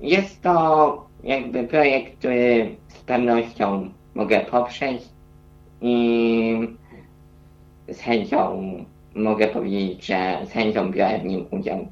jest 0.00 0.42
to 0.42 1.06
jakby 1.24 1.64
projekt, 1.64 2.18
który 2.18 2.76
z 2.88 2.98
pewnością 2.98 3.90
mogę 4.14 4.40
poprzeć 4.40 5.02
i 5.80 6.76
z 7.88 7.98
chęcią 8.00 8.62
mogę 9.14 9.48
powiedzieć, 9.48 10.06
że 10.06 10.38
z 10.46 10.50
chęcią 10.50 10.90
biorę 10.90 11.18
w 11.18 11.24
nim 11.24 11.46
udział. 11.50 11.86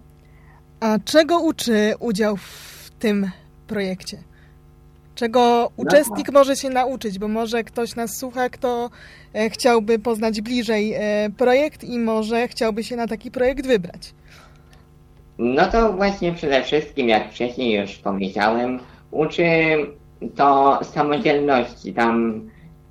A 0.81 0.99
czego 1.05 1.41
uczy 1.41 1.95
udział 2.01 2.37
w 2.37 2.91
tym 2.99 3.31
projekcie? 3.71 4.19
czego 5.21 5.71
uczestnik 5.77 6.33
może 6.33 6.57
się 6.57 6.71
nauczyć, 6.71 7.19
bo 7.19 7.29
może 7.29 7.65
ktoś 7.65 7.97
nas 7.97 8.11
słucha, 8.19 8.49
kto 8.49 8.91
e, 9.35 9.51
chciałby 9.51 9.99
poznać 9.99 10.41
bliżej 10.41 10.95
e, 10.95 11.31
projekt 11.37 11.85
i 11.85 11.99
może 11.99 12.49
chciałby 12.49 12.85
się 12.85 12.97
na 12.97 13.07
taki 13.07 13.31
projekt 13.31 13.67
wybrać. 13.67 14.15
No 15.39 15.67
to 15.67 15.93
właśnie 15.93 16.33
przede 16.33 16.63
wszystkim, 16.63 17.09
jak 17.09 17.31
wcześniej 17.31 17.81
już 17.81 17.97
powiedziałem, 17.97 18.81
uczy 19.11 19.45
to 20.37 20.79
samodzielności. 20.83 21.93
Tam 21.93 22.43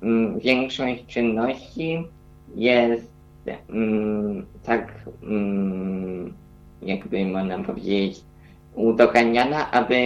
mm, 0.02 0.38
większość 0.38 1.06
czynności 1.06 2.04
jest 2.56 3.06
mm, 3.68 4.46
tak, 4.64 4.92
mm, 5.22 6.34
jakby 6.82 7.24
można 7.24 7.58
powiedzieć, 7.58 8.20
udoganiana, 8.74 9.70
aby 9.70 9.96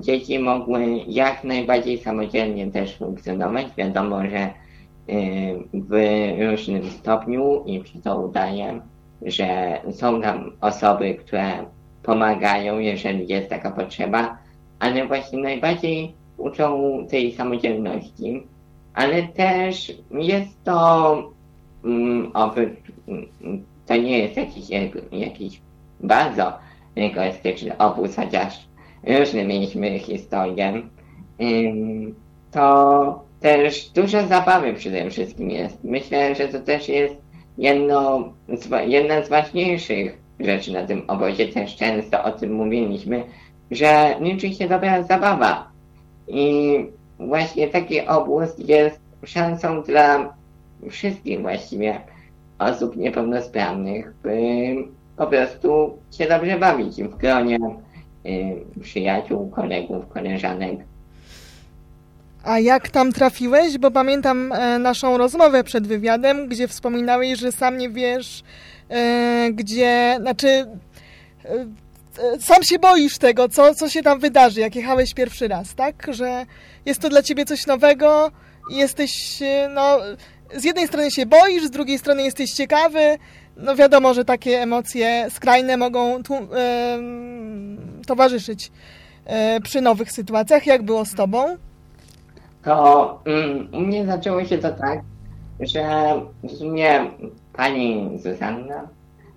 dzieci 0.00 0.38
mogły 0.38 0.86
jak 1.06 1.44
najbardziej 1.44 1.98
samodzielnie 1.98 2.70
też 2.70 2.96
funkcjonować. 2.96 3.66
Wiadomo, 3.76 4.20
że 4.20 4.46
y, 4.46 4.52
w 5.74 5.92
różnym 6.50 6.90
stopniu 6.90 7.64
i 7.66 7.80
przy 7.80 7.98
to 7.98 8.20
udaje, 8.20 8.80
że 9.22 9.80
są 9.92 10.22
tam 10.22 10.52
osoby, 10.60 11.14
które 11.14 11.44
pomagają, 12.02 12.78
jeżeli 12.78 13.28
jest 13.28 13.48
taka 13.48 13.70
potrzeba, 13.70 14.38
ale 14.78 15.06
właśnie 15.06 15.38
najbardziej 15.38 16.14
uczą 16.36 16.98
tej 17.10 17.32
samodzielności, 17.32 18.42
ale 18.94 19.22
też 19.22 19.92
jest 20.10 20.64
to 20.64 21.32
um, 21.84 22.30
oprócz, 22.34 22.68
to 23.86 23.96
nie 23.96 24.18
jest 24.18 24.36
jakiś, 24.36 24.64
jakiś 25.12 25.60
bardzo 26.00 26.52
egoistyczny 26.96 27.78
obóz, 27.78 28.16
chociaż 28.16 28.68
różne 29.06 29.44
mieliśmy 29.44 29.98
historię, 29.98 30.82
to 32.50 33.24
też 33.40 33.88
dużo 33.88 34.26
zabawy 34.26 34.74
przede 34.74 35.10
wszystkim 35.10 35.50
jest. 35.50 35.84
Myślę, 35.84 36.34
że 36.34 36.48
to 36.48 36.60
też 36.60 36.88
jest 36.88 37.14
jedno, 37.58 38.32
jedna 38.86 39.22
z 39.22 39.28
ważniejszych 39.28 40.18
rzeczy 40.40 40.72
na 40.72 40.86
tym 40.86 41.02
obozie, 41.08 41.48
też 41.48 41.76
często 41.76 42.24
o 42.24 42.30
tym 42.30 42.52
mówiliśmy, 42.52 43.24
że 43.70 44.16
liczy 44.20 44.54
się 44.54 44.68
dobra 44.68 45.02
zabawa. 45.02 45.68
I 46.28 46.78
właśnie 47.18 47.68
taki 47.68 48.00
obóz 48.00 48.54
jest 48.58 49.00
szansą 49.24 49.82
dla 49.82 50.34
wszystkich 50.90 51.40
właściwie 51.40 52.00
osób 52.58 52.96
niepełnosprawnych, 52.96 54.14
by 54.22 54.74
po 55.16 55.26
prostu 55.26 55.98
się 56.18 56.26
dobrze 56.28 56.58
bawić 56.58 57.02
w 57.02 57.16
gronie 57.16 57.58
y, 58.26 58.80
przyjaciół, 58.80 59.50
kolegów, 59.50 60.08
koleżanek. 60.08 60.78
A 62.44 62.58
jak 62.58 62.88
tam 62.88 63.12
trafiłeś? 63.12 63.78
Bo 63.78 63.90
pamiętam 63.90 64.52
e, 64.52 64.78
naszą 64.78 65.18
rozmowę 65.18 65.64
przed 65.64 65.86
wywiadem, 65.86 66.48
gdzie 66.48 66.68
wspominałeś, 66.68 67.38
że 67.38 67.52
sam 67.52 67.78
nie 67.78 67.90
wiesz, 67.90 68.42
e, 68.88 69.48
gdzie, 69.52 70.16
znaczy, 70.20 70.48
e, 70.48 71.66
sam 72.40 72.62
się 72.62 72.78
boisz 72.78 73.18
tego, 73.18 73.48
co, 73.48 73.74
co 73.74 73.88
się 73.88 74.02
tam 74.02 74.20
wydarzy, 74.20 74.60
jak 74.60 74.76
jechałeś 74.76 75.14
pierwszy 75.14 75.48
raz, 75.48 75.74
tak? 75.74 76.06
Że 76.08 76.46
jest 76.86 77.00
to 77.00 77.08
dla 77.08 77.22
ciebie 77.22 77.44
coś 77.44 77.66
nowego 77.66 78.30
i 78.70 78.76
jesteś, 78.76 79.42
no, 79.74 79.98
z 80.54 80.64
jednej 80.64 80.86
strony 80.86 81.10
się 81.10 81.26
boisz, 81.26 81.64
z 81.64 81.70
drugiej 81.70 81.98
strony 81.98 82.22
jesteś 82.22 82.52
ciekawy, 82.52 83.18
no 83.56 83.76
wiadomo, 83.76 84.14
że 84.14 84.24
takie 84.24 84.62
emocje 84.62 85.26
skrajne 85.30 85.76
mogą 85.76 86.22
tu, 86.22 86.34
towarzyszyć 88.06 88.72
e, 89.24 89.60
przy 89.60 89.80
nowych 89.80 90.12
sytuacjach. 90.12 90.66
Jak 90.66 90.82
było 90.82 91.04
z 91.04 91.14
Tobą? 91.14 91.56
to 92.64 93.20
mm, 93.24 93.68
u 93.72 93.80
mnie 93.80 94.06
zaczęło 94.06 94.44
się 94.44 94.58
to 94.58 94.72
tak, 94.72 95.00
że 95.60 96.14
w 96.42 96.50
sumie 96.50 97.10
pani 97.52 98.10
Zuzanna 98.18 98.88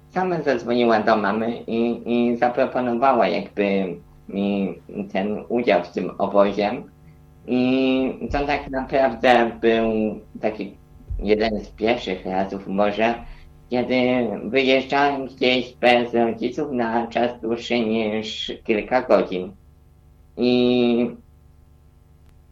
sama 0.09 0.41
zadzwoniła 0.41 0.99
do 0.99 1.17
mamy 1.17 1.57
i, 1.67 2.01
i 2.05 2.37
zaproponowała 2.37 3.27
jakby 3.27 3.95
mi 4.29 4.75
ten 5.13 5.43
udział 5.49 5.83
w 5.83 5.91
tym 5.91 6.11
obozie. 6.17 6.71
I 7.47 8.29
to 8.31 8.45
tak 8.45 8.69
naprawdę 8.69 9.51
był 9.61 9.91
taki 10.41 10.77
jeden 11.19 11.59
z 11.59 11.69
pierwszych 11.69 12.25
razów 12.25 12.67
może, 12.67 13.15
kiedy 13.69 13.97
wyjeżdżałem 14.43 15.25
gdzieś 15.25 15.73
bez 15.73 16.13
rodziców 16.13 16.71
na 16.71 17.07
czas 17.07 17.41
dłuższy 17.41 17.79
niż 17.79 18.51
kilka 18.63 19.01
godzin. 19.01 19.51
I 20.37 21.09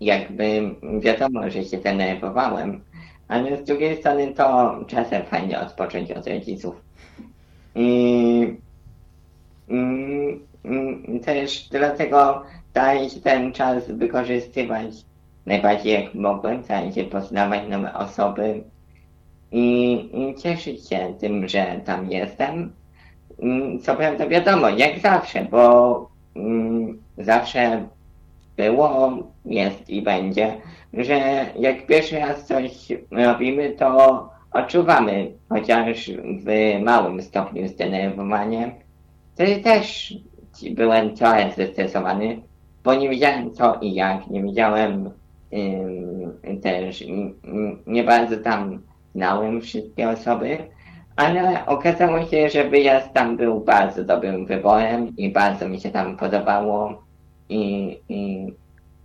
jakby 0.02 0.76
wiadomo, 1.00 1.50
że 1.50 1.64
się 1.64 1.78
denerwowałem, 1.78 2.82
ale 3.28 3.58
z 3.58 3.64
drugiej 3.64 3.98
strony 3.98 4.34
to 4.34 4.76
czasem 4.88 5.26
fajnie 5.26 5.60
odpocząć 5.60 6.12
od 6.12 6.28
rodziców. 6.28 6.76
I, 7.76 8.58
też 11.26 11.68
dlatego 11.72 12.44
starałem 12.72 13.10
się 13.10 13.20
ten 13.20 13.54
czas 13.54 13.92
wykorzystywać 13.92 14.92
najbardziej 15.46 15.94
jak 15.94 16.16
mogłem, 16.16 16.64
starałem 16.64 16.94
się 16.94 17.04
poznawać 17.04 17.62
nowe 17.70 17.94
osoby 17.94 18.64
i, 19.56 20.36
cieszyć 20.38 20.90
się 20.90 21.14
tym, 21.20 21.48
że 21.48 21.82
tam 21.86 22.12
jestem. 22.12 22.74
Co 23.82 23.96
prawda 23.96 24.28
wiadomo, 24.28 24.70
jak 24.70 25.00
zawsze, 25.00 25.48
bo 25.52 26.10
mm, 26.36 27.00
zawsze 27.18 27.88
było, 28.58 29.18
jest 29.46 29.90
i 29.90 30.02
będzie, 30.02 30.54
że 30.94 31.46
jak 31.60 31.86
pierwszy 31.86 32.20
raz 32.20 32.46
coś 32.46 32.88
robimy, 33.12 33.70
to 33.70 34.30
odczuwamy, 34.52 35.32
chociaż 35.50 36.12
w 36.46 36.80
małym 36.84 37.22
stopniu 37.22 37.68
zdenerwowanie. 37.68 38.76
Wtedy 39.34 39.58
też 39.58 40.14
byłem 40.72 41.16
trochę 41.16 41.52
zestresowany, 41.58 42.42
bo 42.84 42.96
nie 42.96 43.10
wiedziałem 43.10 43.52
co 43.52 43.78
i 43.82 43.94
jak, 43.94 44.28
nie 44.28 44.44
wiedziałem 44.44 45.10
też, 46.62 47.04
nie 47.88 48.04
bardzo 48.04 48.38
tam 48.38 48.82
znałem 49.16 49.62
wszystkie 49.62 50.10
osoby, 50.10 50.58
ale 51.16 51.66
okazało 51.66 52.26
się, 52.26 52.50
że 52.50 52.70
wyjazd 52.70 53.14
tam 53.14 53.38
był 53.38 53.60
bardzo 53.60 54.04
dobrym 54.04 54.46
wyborem 54.46 55.16
i 55.18 55.30
bardzo 55.32 55.70
mi 55.70 55.80
się 55.80 55.90
tam 55.90 56.18
podobało 56.18 57.04
i, 57.50 57.98
i, 58.10 58.54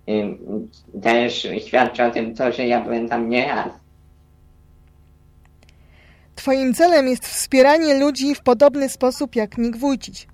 i 0.06 0.38
też 1.02 1.48
świadczy 1.66 2.04
o 2.04 2.10
tym 2.10 2.34
to, 2.34 2.52
że 2.52 2.66
ja 2.66 2.80
byłem 2.80 3.08
tam 3.08 3.28
nie 3.28 3.46
raz. 3.46 3.72
Twoim 6.34 6.74
celem 6.74 7.08
jest 7.08 7.26
wspieranie 7.26 7.98
ludzi 7.98 8.34
w 8.34 8.42
podobny 8.42 8.88
sposób 8.88 9.36
jak 9.36 9.58
Nick 9.58 9.76
Wójcić. 9.76 10.28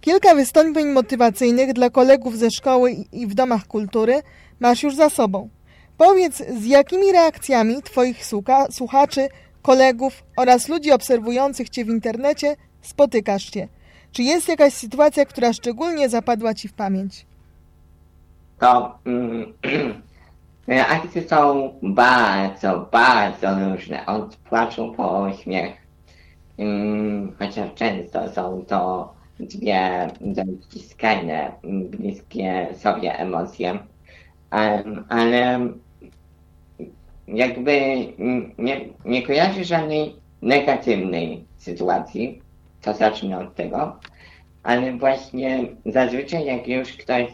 Kilka 0.00 0.34
wystąpień 0.34 0.86
motywacyjnych 0.86 1.72
dla 1.72 1.90
kolegów 1.90 2.38
ze 2.38 2.50
szkoły 2.50 2.92
i 3.12 3.26
w 3.26 3.34
domach 3.34 3.66
kultury 3.66 4.22
masz 4.60 4.82
już 4.82 4.94
za 4.94 5.10
sobą. 5.10 5.48
Powiedz, 5.98 6.36
z 6.36 6.64
jakimi 6.64 7.12
reakcjami 7.12 7.82
Twoich 7.82 8.24
słuchaczy, 8.70 9.28
kolegów 9.62 10.22
oraz 10.36 10.68
ludzi 10.68 10.92
obserwujących 10.92 11.68
Cię 11.68 11.84
w 11.84 11.88
internecie 11.88 12.56
spotykasz 12.82 13.52
się. 13.52 13.68
Czy 14.12 14.22
jest 14.22 14.48
jakaś 14.48 14.72
sytuacja, 14.72 15.24
która 15.24 15.52
szczególnie 15.52 16.08
zapadła 16.08 16.54
Ci 16.54 16.68
w 16.68 16.72
pamięć? 16.72 17.26
To 18.58 18.98
mm, 19.04 19.52
reakcje 20.66 21.28
są 21.28 21.72
bardzo, 21.82 22.88
bardzo 22.92 23.48
różne. 23.70 24.06
Od 24.06 24.36
płaczu 24.36 24.94
po 24.96 25.32
śmiech. 25.42 25.72
Mm, 26.58 27.32
chociaż 27.38 27.74
często 27.74 28.32
są 28.32 28.64
to 28.68 29.12
dwie 29.40 30.08
dość 30.20 30.90
skrajne, 30.90 31.52
bliskie 31.64 32.66
sobie 32.76 33.18
emocje. 33.18 33.78
ale 35.08 35.60
jakby 37.34 37.80
nie, 38.58 38.80
nie 39.04 39.22
kojarzy 39.22 39.64
żadnej 39.64 40.14
negatywnej 40.42 41.44
sytuacji, 41.56 42.42
to 42.82 42.94
zacznę 42.94 43.38
od 43.38 43.54
tego, 43.54 43.96
ale 44.62 44.92
właśnie 44.92 45.64
zazwyczaj 45.86 46.44
jak 46.44 46.68
już 46.68 46.92
ktoś 46.92 47.26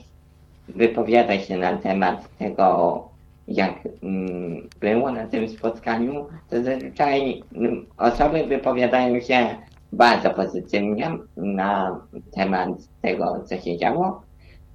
wypowiada 0.69 1.39
się 1.39 1.57
na 1.57 1.77
temat 1.77 2.29
tego, 2.39 3.09
jak 3.49 3.75
mm, 4.03 4.69
było 4.81 5.13
na 5.13 5.27
tym 5.27 5.49
spotkaniu, 5.49 6.27
to 6.51 6.63
zazwyczaj 6.63 7.43
mm, 7.55 7.87
osoby 7.99 8.45
wypowiadają 8.47 9.21
się 9.21 9.57
bardzo 9.93 10.31
pozytywnie 10.31 11.11
na 11.37 12.01
temat 12.33 12.69
tego, 13.03 13.45
co 13.47 13.61
się 13.61 13.79
działo. 13.79 14.23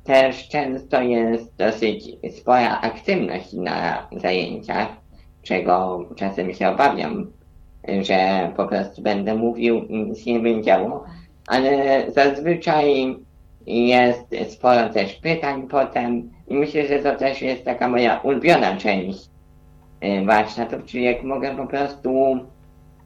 Też 0.03 0.49
często 0.49 1.01
jest 1.01 1.55
dosyć 1.55 2.09
spora 2.37 2.81
aktywność 2.81 3.53
na 3.53 4.07
zajęciach, 4.11 4.87
czego 5.43 6.05
czasem 6.15 6.53
się 6.53 6.69
obawiam, 6.69 7.31
że 8.01 8.51
po 8.57 8.65
prostu 8.65 9.01
będę 9.01 9.35
mówił 9.35 9.83
i 9.83 10.03
nic 10.03 10.25
nie 10.25 10.39
będzie 10.39 10.63
działo, 10.63 11.05
ale 11.47 12.03
zazwyczaj 12.11 13.15
jest 13.65 14.35
sporo 14.49 14.89
też 14.89 15.13
pytań 15.13 15.67
potem 15.67 16.29
i 16.47 16.53
myślę, 16.53 16.87
że 16.87 16.99
to 16.99 17.15
też 17.15 17.41
jest 17.41 17.65
taka 17.65 17.87
moja 17.87 18.19
ulubiona 18.19 18.77
część 18.77 19.29
y, 20.03 20.25
warsztatów, 20.25 20.85
czyli 20.85 21.03
jak 21.03 21.23
mogę 21.23 21.55
po 21.55 21.67
prostu 21.67 22.39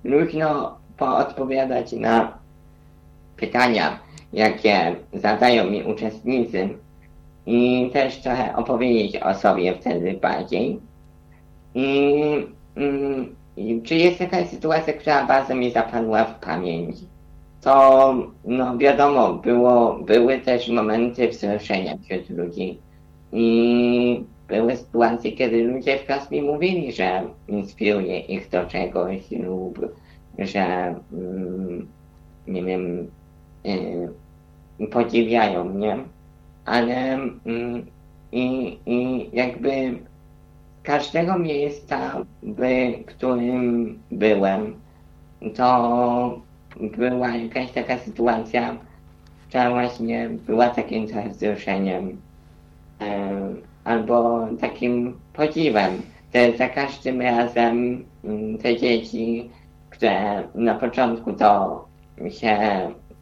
luźno 0.03 0.77
poodpowiadać 0.97 1.91
na 1.91 2.37
pytania, 3.37 3.99
jakie 4.33 4.95
zadają 5.13 5.69
mi 5.69 5.83
uczestnicy 5.83 6.69
i 7.45 7.89
też 7.93 8.17
trochę 8.17 8.55
opowiedzieć 8.55 9.17
o 9.17 9.33
sobie 9.33 9.73
wtedy 9.75 10.13
bardziej. 10.13 10.79
I, 11.75 12.23
mm, 12.75 13.35
i 13.57 13.81
czy 13.81 13.95
jest 13.95 14.19
jakaś 14.19 14.47
sytuacja, 14.47 14.93
która 14.93 15.25
bardzo 15.25 15.55
mi 15.55 15.71
zapadła 15.71 16.23
w 16.25 16.39
pamięć? 16.39 16.95
To, 17.61 18.15
no 18.45 18.77
wiadomo, 18.77 19.33
było, 19.33 19.99
były 19.99 20.39
też 20.39 20.69
momenty 20.69 21.27
wzruszenia 21.27 21.97
wśród 21.97 22.29
ludzi. 22.29 22.77
I 23.31 24.23
były 24.47 24.77
sytuacje, 24.77 25.31
kiedy 25.31 25.63
ludzie 25.63 25.97
wprost 25.97 26.31
mi 26.31 26.41
mówili, 26.41 26.91
że 26.91 27.23
inspiruje 27.47 28.19
ich 28.19 28.49
do 28.49 28.65
czegoś 28.65 29.31
lub 29.31 29.79
że 30.39 30.95
mm, 31.13 31.87
nie 32.47 32.63
wiem, 32.63 33.07
y, 33.65 34.87
podziwiają 34.87 35.63
mnie, 35.63 35.97
ale 36.65 37.13
mm, 37.45 37.85
i, 38.31 38.77
i 38.85 39.29
jakby 39.33 39.99
każdego 40.83 41.39
miejsca, 41.39 42.25
w 42.43 42.63
którym 43.05 43.99
byłem, 44.11 44.75
to 45.55 46.39
była 46.97 47.29
jakaś 47.29 47.71
taka 47.71 47.97
sytuacja, 47.97 48.77
która 49.47 49.69
właśnie 49.69 50.29
była 50.29 50.69
takim 50.69 51.07
wzruszeniem 51.29 52.21
albo 53.83 54.47
takim 54.61 55.19
podziwem, 55.33 56.01
że 56.33 56.57
za 56.57 56.69
każdym 56.69 57.21
razem 57.21 58.05
mm, 58.23 58.57
te 58.57 58.77
dzieci 58.77 59.49
że 60.03 60.43
na 60.55 60.75
początku 60.75 61.33
to 61.33 61.85
się 62.29 62.57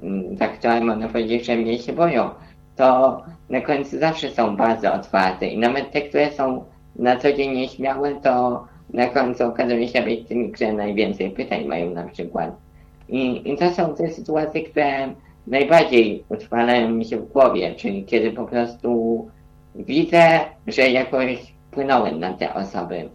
mm, 0.04 0.38
tak 0.38 0.58
trochę 0.58 0.82
można 0.82 1.08
powiedzieć, 1.08 1.46
że 1.46 1.56
mnie 1.56 1.80
się 1.80 1.94
boją, 1.94 2.30
to 2.76 3.22
na 3.50 3.62
końcu 3.62 4.00
zawsze 4.00 4.32
są 4.32 4.56
bardzo 4.56 4.94
otwarte 4.94 5.48
i 5.48 5.58
nawet 5.58 5.92
te, 5.92 6.02
które 6.02 6.32
są 6.32 6.66
na 7.02 7.16
co 7.16 7.34
dzień 7.34 7.52
nieśmiałe, 7.52 8.16
to 8.16 8.66
na 8.94 9.08
końcu 9.08 9.44
okazuje 9.44 9.88
się 9.88 10.02
być 10.02 10.28
tymi, 10.28 10.52
które 10.52 10.74
najwięcej 10.74 11.32
pytań 11.32 11.66
mają 11.66 11.94
na 11.94 12.04
przykład. 12.04 12.56
I, 13.10 13.52
I 13.52 13.58
to 13.58 13.74
są 13.74 13.96
te 13.96 14.10
sytuacje, 14.10 14.64
które 14.64 15.14
najbardziej 15.48 16.24
utrwalają 16.30 16.90
mi 16.90 17.06
się 17.06 17.18
w 17.18 17.32
głowie, 17.32 17.76
czyli 17.76 18.06
kiedy 18.06 18.32
po 18.32 18.46
prostu 18.46 19.30
widzę, 19.76 20.40
że 20.68 20.82
jakoś 20.90 21.54
wpłynąłem 21.68 22.20
na 22.20 22.34
te 22.34 22.54
osoby. 22.54 23.10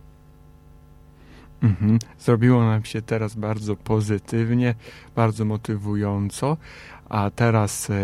Mhm. 1.63 1.99
Zrobiło 2.19 2.65
nam 2.65 2.85
się 2.85 3.03
teraz 3.03 3.35
bardzo 3.35 3.77
pozytywnie, 3.77 4.75
bardzo 5.17 5.45
motywująco, 5.45 6.57
a 7.09 7.31
teraz 7.31 7.91
e, 7.91 7.95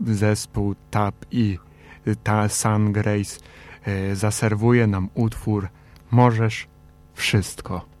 zespół 0.00 0.74
Tap 0.90 1.14
i 1.30 1.58
ta 2.22 2.48
Sun 2.48 2.92
Grace 2.92 3.40
e, 3.40 3.71
zaserwuje 4.12 4.86
nam 4.86 5.08
utwór 5.14 5.68
Możesz 6.10 6.66
wszystko. 7.14 7.92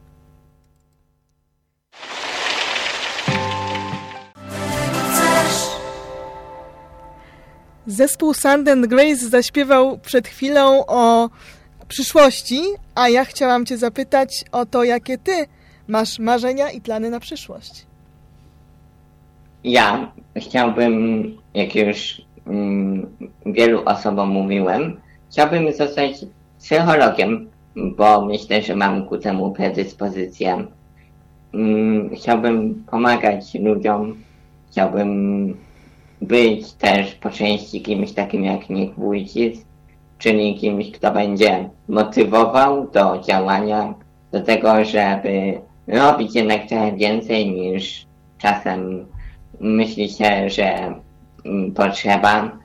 Zespół 7.86 8.34
Sand 8.34 8.68
and 8.68 8.86
Grace 8.86 9.28
zaśpiewał 9.28 9.98
przed 9.98 10.28
chwilą 10.28 10.86
o 10.86 11.30
przyszłości, 11.88 12.60
a 12.94 13.08
ja 13.08 13.24
chciałam 13.24 13.66
Cię 13.66 13.78
zapytać 13.78 14.44
o 14.52 14.66
to, 14.66 14.84
jakie 14.84 15.18
Ty 15.18 15.32
masz 15.88 16.18
marzenia 16.18 16.70
i 16.70 16.80
plany 16.80 17.10
na 17.10 17.20
przyszłość. 17.20 17.86
Ja 19.64 20.12
chciałbym, 20.36 21.24
jak 21.54 21.74
już 21.74 22.22
mm, 22.46 23.16
wielu 23.46 23.82
osobom 23.84 24.28
mówiłem, 24.28 25.00
chciałbym 25.32 25.72
zostać 25.72 26.24
psychologiem, 26.58 27.50
bo 27.76 28.24
myślę, 28.24 28.62
że 28.62 28.76
mam 28.76 29.06
ku 29.06 29.18
temu 29.18 29.50
predyspozycję. 29.52 30.66
Mm, 31.54 32.10
chciałbym 32.14 32.84
pomagać 32.90 33.54
ludziom, 33.54 34.16
chciałbym 34.70 35.56
być 36.22 36.72
też 36.72 37.14
po 37.14 37.30
części 37.30 37.82
kimś 37.82 38.12
takim 38.12 38.44
jak 38.44 38.70
Nick 38.70 38.94
Wójcic, 38.94 39.64
czyli 40.18 40.54
kimś, 40.54 40.90
kto 40.90 41.12
będzie 41.12 41.70
motywował 41.88 42.90
do 42.90 43.22
działania, 43.28 43.94
do 44.32 44.40
tego, 44.40 44.84
żeby 44.84 45.60
robić 45.86 46.34
jednak 46.34 46.66
trochę 46.68 46.96
więcej 46.96 47.50
niż 47.50 48.06
czasem 48.38 49.06
myśli 49.60 50.08
się, 50.08 50.50
że 50.50 50.94
mm, 51.44 51.72
potrzeba. 51.72 52.58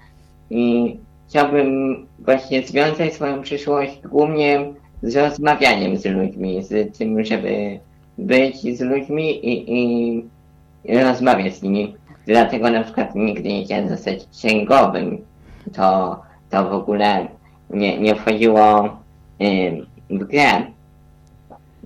I 0.49 0.97
chciałbym 1.29 1.97
właśnie 2.19 2.67
związać 2.67 3.13
swoją 3.13 3.41
przyszłość 3.41 4.01
głównie 4.01 4.73
z 5.03 5.15
rozmawianiem 5.15 5.97
z 5.97 6.05
ludźmi, 6.05 6.63
z 6.63 6.97
tym, 6.97 7.25
żeby 7.25 7.79
być 8.17 8.77
z 8.77 8.81
ludźmi 8.81 9.45
i, 9.45 9.73
i, 9.77 10.25
rozmawiać 11.03 11.55
z 11.55 11.61
nimi. 11.61 11.95
Dlatego 12.27 12.69
na 12.69 12.83
przykład 12.83 13.15
nigdy 13.15 13.49
nie 13.49 13.63
chciałem 13.63 13.89
zostać 13.89 14.27
księgowym. 14.37 15.17
To, 15.73 16.19
to 16.49 16.69
w 16.69 16.73
ogóle 16.73 17.27
nie, 17.69 17.99
nie 17.99 18.15
wchodziło 18.15 18.97
w 20.09 20.23
grę. 20.23 20.61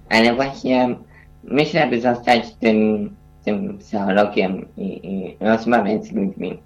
Ale 0.10 0.36
właśnie 0.36 0.96
myślę, 1.44 1.88
by 1.88 2.02
zostać 2.02 2.56
tym, 2.56 3.10
tym 3.46 3.78
psychologiem 3.78 4.66
i, 4.78 5.08
i 5.08 5.38
rozmawiać 5.39 6.06
z 6.06 6.12
ludźmi. 6.12 6.60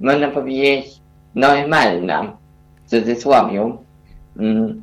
można 0.00 0.28
powiedzieć, 0.28 0.86
normalna, 1.34 2.32
w 2.84 2.90
cudzysłowie, 2.90 3.72
mm, 4.38 4.82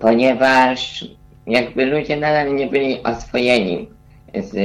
ponieważ 0.00 1.04
jakby 1.46 1.86
ludzie 1.86 2.16
nadal 2.16 2.54
nie 2.54 2.66
byli 2.66 3.02
oswojeni 3.02 3.88
z 4.34 4.56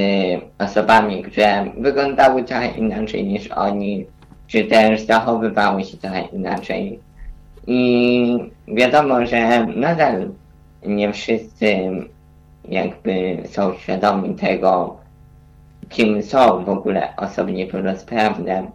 osobami, 0.59 1.23
które 1.23 1.65
wyglądały 1.77 2.43
trochę 2.43 2.67
inaczej 2.67 3.23
niż 3.25 3.47
oni, 3.47 4.05
czy 4.47 4.63
też 4.63 5.01
zachowywały 5.01 5.83
się 5.83 5.97
trochę 5.97 6.21
inaczej. 6.21 6.99
I 7.67 8.51
wiadomo, 8.67 9.25
że 9.25 9.65
nadal 9.65 10.29
nie 10.85 11.13
wszyscy 11.13 11.91
jakby 12.69 13.37
są 13.45 13.73
świadomi 13.73 14.35
tego, 14.35 14.97
kim 15.89 16.23
są 16.23 16.65
w 16.65 16.69
ogóle 16.69 17.15
osoby 17.17 17.51
niepełnosprawne 17.53 18.71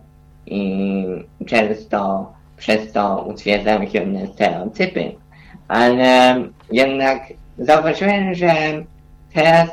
i 0.47 1.05
często 1.47 2.33
przez 2.57 2.93
to 2.93 3.25
utwierdzają 3.29 3.87
się 3.87 4.01
pewne 4.01 4.27
stereotypy. 4.27 5.13
Ale 5.69 6.43
jednak 6.73 7.23
zauważyłem, 7.59 8.35
że 8.35 8.55
teraz 9.35 9.71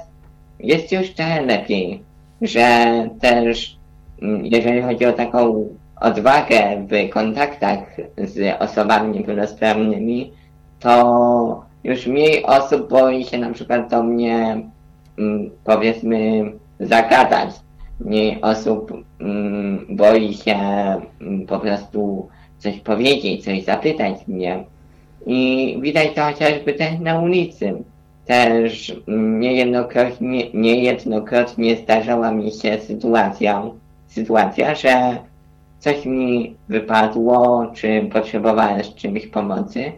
jest 0.59 0.91
już 0.91 1.13
trochę 1.13 1.41
lepiej, 1.41 2.03
że 2.41 3.09
też 3.21 3.77
mm, 4.21 4.45
jeżeli 4.45 4.81
chodzi 4.81 5.05
o 5.05 5.13
taką 5.13 5.67
odwagę 6.05 6.87
w 6.87 7.09
kontaktach 7.09 7.79
z 8.17 8.61
osobami 8.61 9.17
niepełnosprawnymi, 9.17 10.31
to 10.79 11.65
już 11.83 12.07
mniej 12.07 12.45
osób 12.45 12.89
boi 12.89 13.23
się 13.23 13.37
na 13.37 13.53
przykład 13.53 13.89
do 13.89 14.03
mnie, 14.03 14.61
mm, 15.17 15.49
powiedzmy, 15.63 16.51
zagadać. 16.79 17.49
Mniej 17.99 18.41
osób 18.41 18.91
mm, 19.19 19.85
boi 19.89 20.33
się 20.33 20.55
mm, 21.21 21.45
po 21.47 21.59
prostu 21.59 22.29
coś 22.57 22.79
powiedzieć, 22.79 23.43
coś 23.43 23.63
zapytać 23.63 24.27
mnie. 24.27 24.63
I 25.25 25.77
widać 25.81 26.07
to 26.15 26.21
chociażby 26.23 26.73
też 26.73 26.99
na 26.99 27.19
ulicy. 27.19 27.73
Też 28.25 28.95
niejednokrotnie, 29.39 30.49
niejednokrotnie 30.53 31.75
zdarzała 31.75 32.31
mi 32.31 32.51
się 32.51 32.79
sytuacja, 32.79 33.63
sytuacja, 34.07 34.75
że 34.75 35.17
coś 35.85 36.05
mi 36.05 36.55
wypadło, 36.69 37.67
czy 37.73 38.09
potrzebowałem 38.13 38.83
z 38.83 38.95
czymś 38.95 39.27
pomocy, 39.27 39.91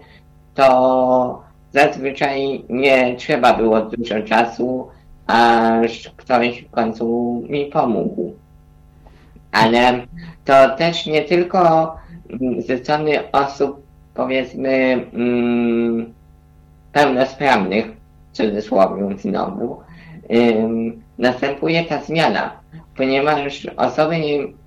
to 0.55 1.41
zazwyczaj 1.73 2.63
nie 2.69 3.15
trzeba 3.15 3.53
było 3.53 3.81
dużo 3.81 4.21
czasu, 4.21 4.87
aż 5.27 6.11
ktoś 6.17 6.61
w 6.61 6.71
końcu 6.71 7.05
mi 7.49 7.65
pomógł. 7.65 8.33
Ale 9.51 10.05
to 10.45 10.69
też 10.77 11.05
nie 11.05 11.21
tylko 11.21 11.95
ze 12.59 12.77
strony 12.77 13.31
osób, 13.31 13.83
powiedzmy, 14.13 15.05
mm, 15.13 16.13
pełnosprawnych, 16.93 17.85
w 18.31 18.37
cudzysłowie 18.37 19.17
znowu, 19.17 19.81
następuje 21.17 21.83
ta 21.83 22.01
zmiana, 22.01 22.51
ponieważ 22.97 23.67
osoby 23.77 24.15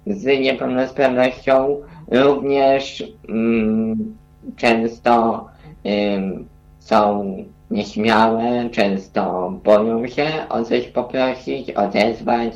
z 0.06 0.40
niepełnosprawnością 0.40 1.76
również 2.10 3.04
ym, 3.28 4.16
często 4.56 5.44
ym, 5.86 6.48
są 6.78 7.36
nieśmiałe, 7.70 8.70
często 8.70 9.52
boją 9.64 10.06
się 10.08 10.28
o 10.48 10.64
coś 10.64 10.86
poprosić, 10.86 11.70
odezwać 11.70 12.52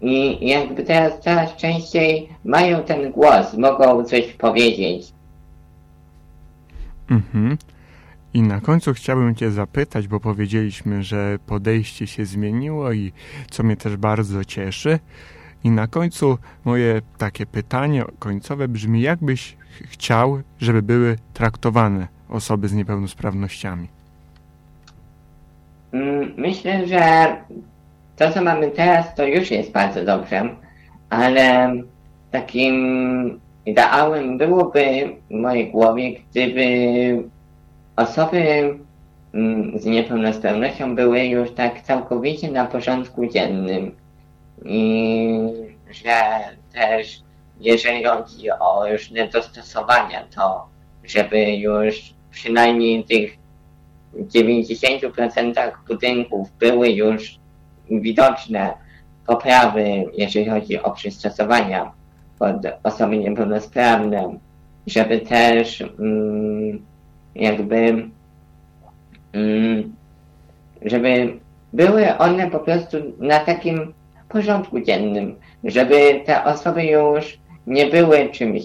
i 0.00 0.48
jakby 0.48 0.82
teraz 0.82 1.20
coraz 1.20 1.56
częściej 1.56 2.28
mają 2.44 2.82
ten 2.82 3.12
głos, 3.12 3.54
mogą 3.54 4.04
coś 4.04 4.32
powiedzieć. 4.32 5.12
Mhm. 7.10 7.58
I 8.36 8.42
na 8.42 8.60
końcu 8.60 8.94
chciałbym 8.94 9.34
Cię 9.34 9.50
zapytać, 9.50 10.08
bo 10.08 10.20
powiedzieliśmy, 10.20 11.02
że 11.02 11.38
podejście 11.46 12.06
się 12.06 12.24
zmieniło 12.24 12.92
i 12.92 13.12
co 13.50 13.62
mnie 13.62 13.76
też 13.76 13.96
bardzo 13.96 14.44
cieszy. 14.44 14.98
I 15.64 15.70
na 15.70 15.86
końcu 15.86 16.38
moje 16.64 17.02
takie 17.18 17.46
pytanie 17.46 18.04
końcowe 18.18 18.68
brzmi, 18.68 19.00
jak 19.00 19.18
byś 19.18 19.56
chciał, 19.84 20.40
żeby 20.60 20.82
były 20.82 21.16
traktowane 21.34 22.08
osoby 22.28 22.68
z 22.68 22.72
niepełnosprawnościami? 22.72 23.88
Mm, 25.92 26.32
myślę, 26.36 26.86
że 26.86 27.36
to, 28.16 28.30
co 28.30 28.42
mamy 28.42 28.70
teraz, 28.70 29.14
to 29.14 29.26
już 29.26 29.50
jest 29.50 29.72
bardzo 29.72 30.04
dobrze, 30.04 30.56
ale 31.10 31.74
takim 32.30 33.40
ideałem 33.66 34.38
byłoby 34.38 34.84
w 35.30 35.34
mojej 35.34 35.70
głowie, 35.70 36.12
gdyby 36.30 37.35
osoby 37.96 38.74
mm, 39.34 39.78
z 39.78 39.84
niepełnosprawnością 39.84 40.94
były 40.94 41.24
już 41.24 41.50
tak 41.50 41.80
całkowicie 41.80 42.50
na 42.50 42.64
porządku 42.64 43.26
dziennym. 43.26 43.96
i 44.64 45.30
że 45.90 46.40
też 46.72 47.22
jeżeli 47.60 48.04
chodzi 48.04 48.50
o 48.50 48.90
różne 48.92 49.28
dostosowania, 49.28 50.24
to 50.34 50.66
żeby 51.04 51.56
już 51.56 52.14
przynajmniej 52.30 53.04
tych 53.04 53.36
90% 54.14 55.72
budynków 55.88 56.52
były 56.58 56.88
już 56.88 57.38
widoczne 57.90 58.74
poprawy, 59.26 60.04
jeżeli 60.12 60.50
chodzi 60.50 60.82
o 60.82 60.90
przystosowania 60.90 61.92
pod 62.38 62.56
osoby 62.82 63.18
niepełnosprawne, 63.18 64.38
żeby 64.86 65.20
też 65.20 65.80
mm, 65.80 66.82
jakby 67.36 68.08
mm, 69.32 69.92
żeby 70.82 71.38
były 71.72 72.18
one 72.18 72.50
po 72.50 72.58
prostu 72.58 72.96
na 73.18 73.38
takim 73.38 73.92
porządku 74.28 74.80
dziennym, 74.80 75.36
żeby 75.64 76.20
te 76.26 76.44
osoby 76.44 76.84
już 76.84 77.38
nie 77.66 77.86
były 77.86 78.28
czymś 78.28 78.62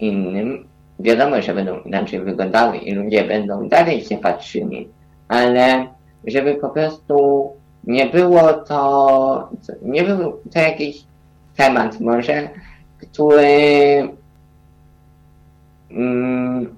innym. 0.00 0.68
Wiadomo, 1.00 1.42
że 1.42 1.54
będą 1.54 1.80
inaczej 1.80 2.20
wyglądały 2.20 2.76
i 2.76 2.94
ludzie 2.94 3.24
będą 3.24 3.68
dalej 3.68 4.04
się 4.04 4.18
patrzyli, 4.18 4.88
ale 5.28 5.86
żeby 6.26 6.54
po 6.54 6.68
prostu 6.68 7.48
nie 7.84 8.06
było 8.06 8.52
to, 8.52 9.48
nie 9.82 10.02
był 10.04 10.32
to 10.52 10.60
jakiś 10.60 11.04
temat 11.56 12.00
może, 12.00 12.48
który 12.98 14.08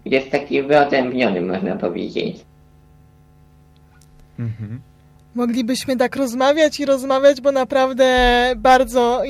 jest 0.04 0.30
taki 0.30 0.62
wyodrębniony, 0.62 1.42
można 1.42 1.76
powiedzieć. 1.76 2.44
Mhm. 4.38 4.80
Moglibyśmy 5.34 5.96
tak 5.96 6.16
rozmawiać 6.16 6.80
i 6.80 6.84
rozmawiać, 6.84 7.40
bo 7.40 7.52
naprawdę 7.52 8.06
bardzo 8.56 9.22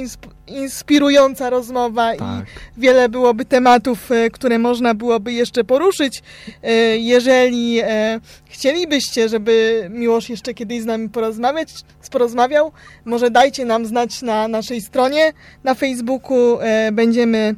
inspirująca 0.46 1.50
rozmowa 1.50 2.16
tak. 2.16 2.46
i 2.76 2.80
wiele 2.80 3.08
byłoby 3.08 3.44
tematów, 3.44 4.12
e, 4.12 4.30
które 4.30 4.58
można 4.58 4.94
byłoby 4.94 5.32
jeszcze 5.32 5.64
poruszyć. 5.64 6.22
E, 6.62 6.72
jeżeli 6.98 7.80
e, 7.82 8.20
chcielibyście, 8.44 9.28
żeby 9.28 9.86
Miłosz 9.90 10.28
jeszcze 10.28 10.54
kiedyś 10.54 10.82
z 10.82 10.86
nami 10.86 11.08
porozmawiać, 11.08 11.68
porozmawiał, 12.10 12.72
może 13.04 13.30
dajcie 13.30 13.64
nam 13.64 13.86
znać 13.86 14.22
na 14.22 14.48
naszej 14.48 14.80
stronie 14.80 15.32
na 15.64 15.74
Facebooku. 15.74 16.58
Będziemy 16.92 17.54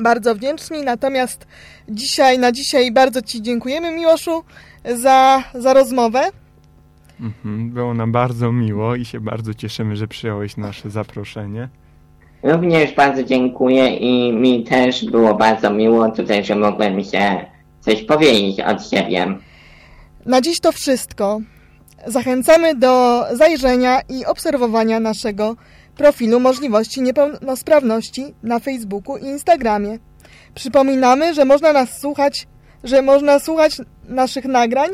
bardzo 0.00 0.34
wdzięczni. 0.34 0.82
Natomiast 0.82 1.46
dzisiaj, 1.88 2.38
na 2.38 2.52
dzisiaj 2.52 2.92
bardzo 2.92 3.22
Ci 3.22 3.42
dziękujemy, 3.42 3.92
Miłoszu, 3.92 4.44
za, 4.84 5.42
za 5.54 5.74
rozmowę. 5.74 6.20
Mhm, 7.20 7.70
było 7.70 7.94
nam 7.94 8.12
bardzo 8.12 8.52
miło 8.52 8.94
i 8.94 9.04
się 9.04 9.20
bardzo 9.20 9.54
cieszymy, 9.54 9.96
że 9.96 10.08
przyjąłeś 10.08 10.56
nasze 10.56 10.90
zaproszenie. 10.90 11.68
Również 12.42 12.94
bardzo 12.94 13.22
dziękuję 13.22 13.96
i 13.96 14.32
mi 14.32 14.64
też 14.64 15.04
było 15.04 15.34
bardzo 15.34 15.70
miło 15.70 16.10
tutaj, 16.10 16.44
że 16.44 16.56
mogłem 16.56 17.04
się 17.04 17.46
coś 17.80 18.02
powiedzieć 18.02 18.60
od 18.60 18.90
siebie. 18.90 19.26
Na 20.26 20.40
dziś 20.40 20.60
to 20.60 20.72
wszystko. 20.72 21.40
Zachęcamy 22.06 22.74
do 22.74 23.24
zajrzenia 23.32 24.00
i 24.08 24.24
obserwowania 24.24 25.00
naszego 25.00 25.56
profilu 26.00 26.40
możliwości 26.40 27.02
niepełnosprawności 27.02 28.34
na 28.42 28.58
Facebooku 28.58 29.16
i 29.16 29.24
Instagramie. 29.24 29.98
Przypominamy, 30.54 31.34
że 31.34 31.44
można 31.44 31.72
nas 31.72 32.00
słuchać, 32.00 32.46
że 32.84 33.02
można 33.02 33.38
słuchać 33.38 33.76
naszych 34.08 34.44
nagrań 34.44 34.90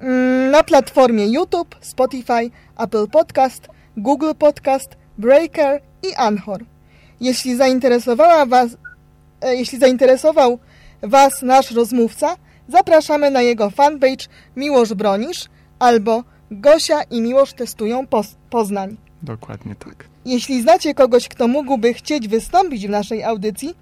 Mm, 0.00 0.50
na 0.50 0.62
platformie 0.62 1.26
YouTube, 1.26 1.76
Spotify, 1.80 2.50
Apple 2.78 3.06
Podcast, 3.06 3.68
Google 3.96 4.34
Podcast, 4.38 4.88
Breaker 5.18 5.80
i 6.02 6.14
Anchor. 6.14 6.64
Jeśli 7.20 7.56
zainteresowała 7.56 8.46
was, 8.46 8.76
e, 9.40 9.54
jeśli 9.54 9.78
zainteresował 9.78 10.58
Was 11.02 11.42
nasz 11.42 11.70
rozmówca, 11.70 12.36
zapraszamy 12.68 13.30
na 13.30 13.42
jego 13.42 13.70
fanpage 13.70 14.26
Miłosz 14.56 14.94
Bronisz 14.94 15.44
albo 15.78 16.24
Gosia 16.50 17.02
i 17.02 17.20
Miłosz 17.20 17.52
testują 17.52 18.06
Poznań. 18.50 19.03
Dokładnie 19.24 19.74
tak. 19.74 20.04
Jeśli 20.24 20.62
znacie 20.62 20.94
kogoś, 20.94 21.28
kto 21.28 21.48
mógłby 21.48 21.94
chcieć 21.94 22.28
wystąpić 22.28 22.86
w 22.86 22.90
naszej 22.90 23.24
audycji, 23.24 23.74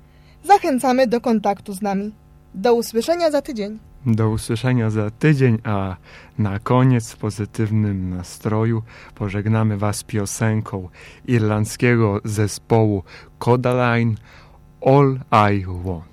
zachęcamy 0.44 1.06
do 1.06 1.20
kontaktu 1.20 1.72
z 1.72 1.82
nami. 1.82 2.12
Do 2.54 2.74
usłyszenia 2.74 3.30
za 3.30 3.42
tydzień. 3.42 3.78
Do 4.06 4.30
usłyszenia 4.30 4.90
za 4.90 5.10
tydzień, 5.10 5.58
a 5.64 5.96
na 6.38 6.58
koniec 6.58 7.12
w 7.12 7.16
pozytywnym 7.16 8.10
nastroju 8.16 8.82
pożegnamy 9.14 9.76
Was 9.76 10.02
piosenką 10.04 10.88
irlandzkiego 11.26 12.20
zespołu 12.24 13.02
Codaline 13.38 14.14
All 14.86 15.20
I 15.52 15.64
Want. 15.84 16.11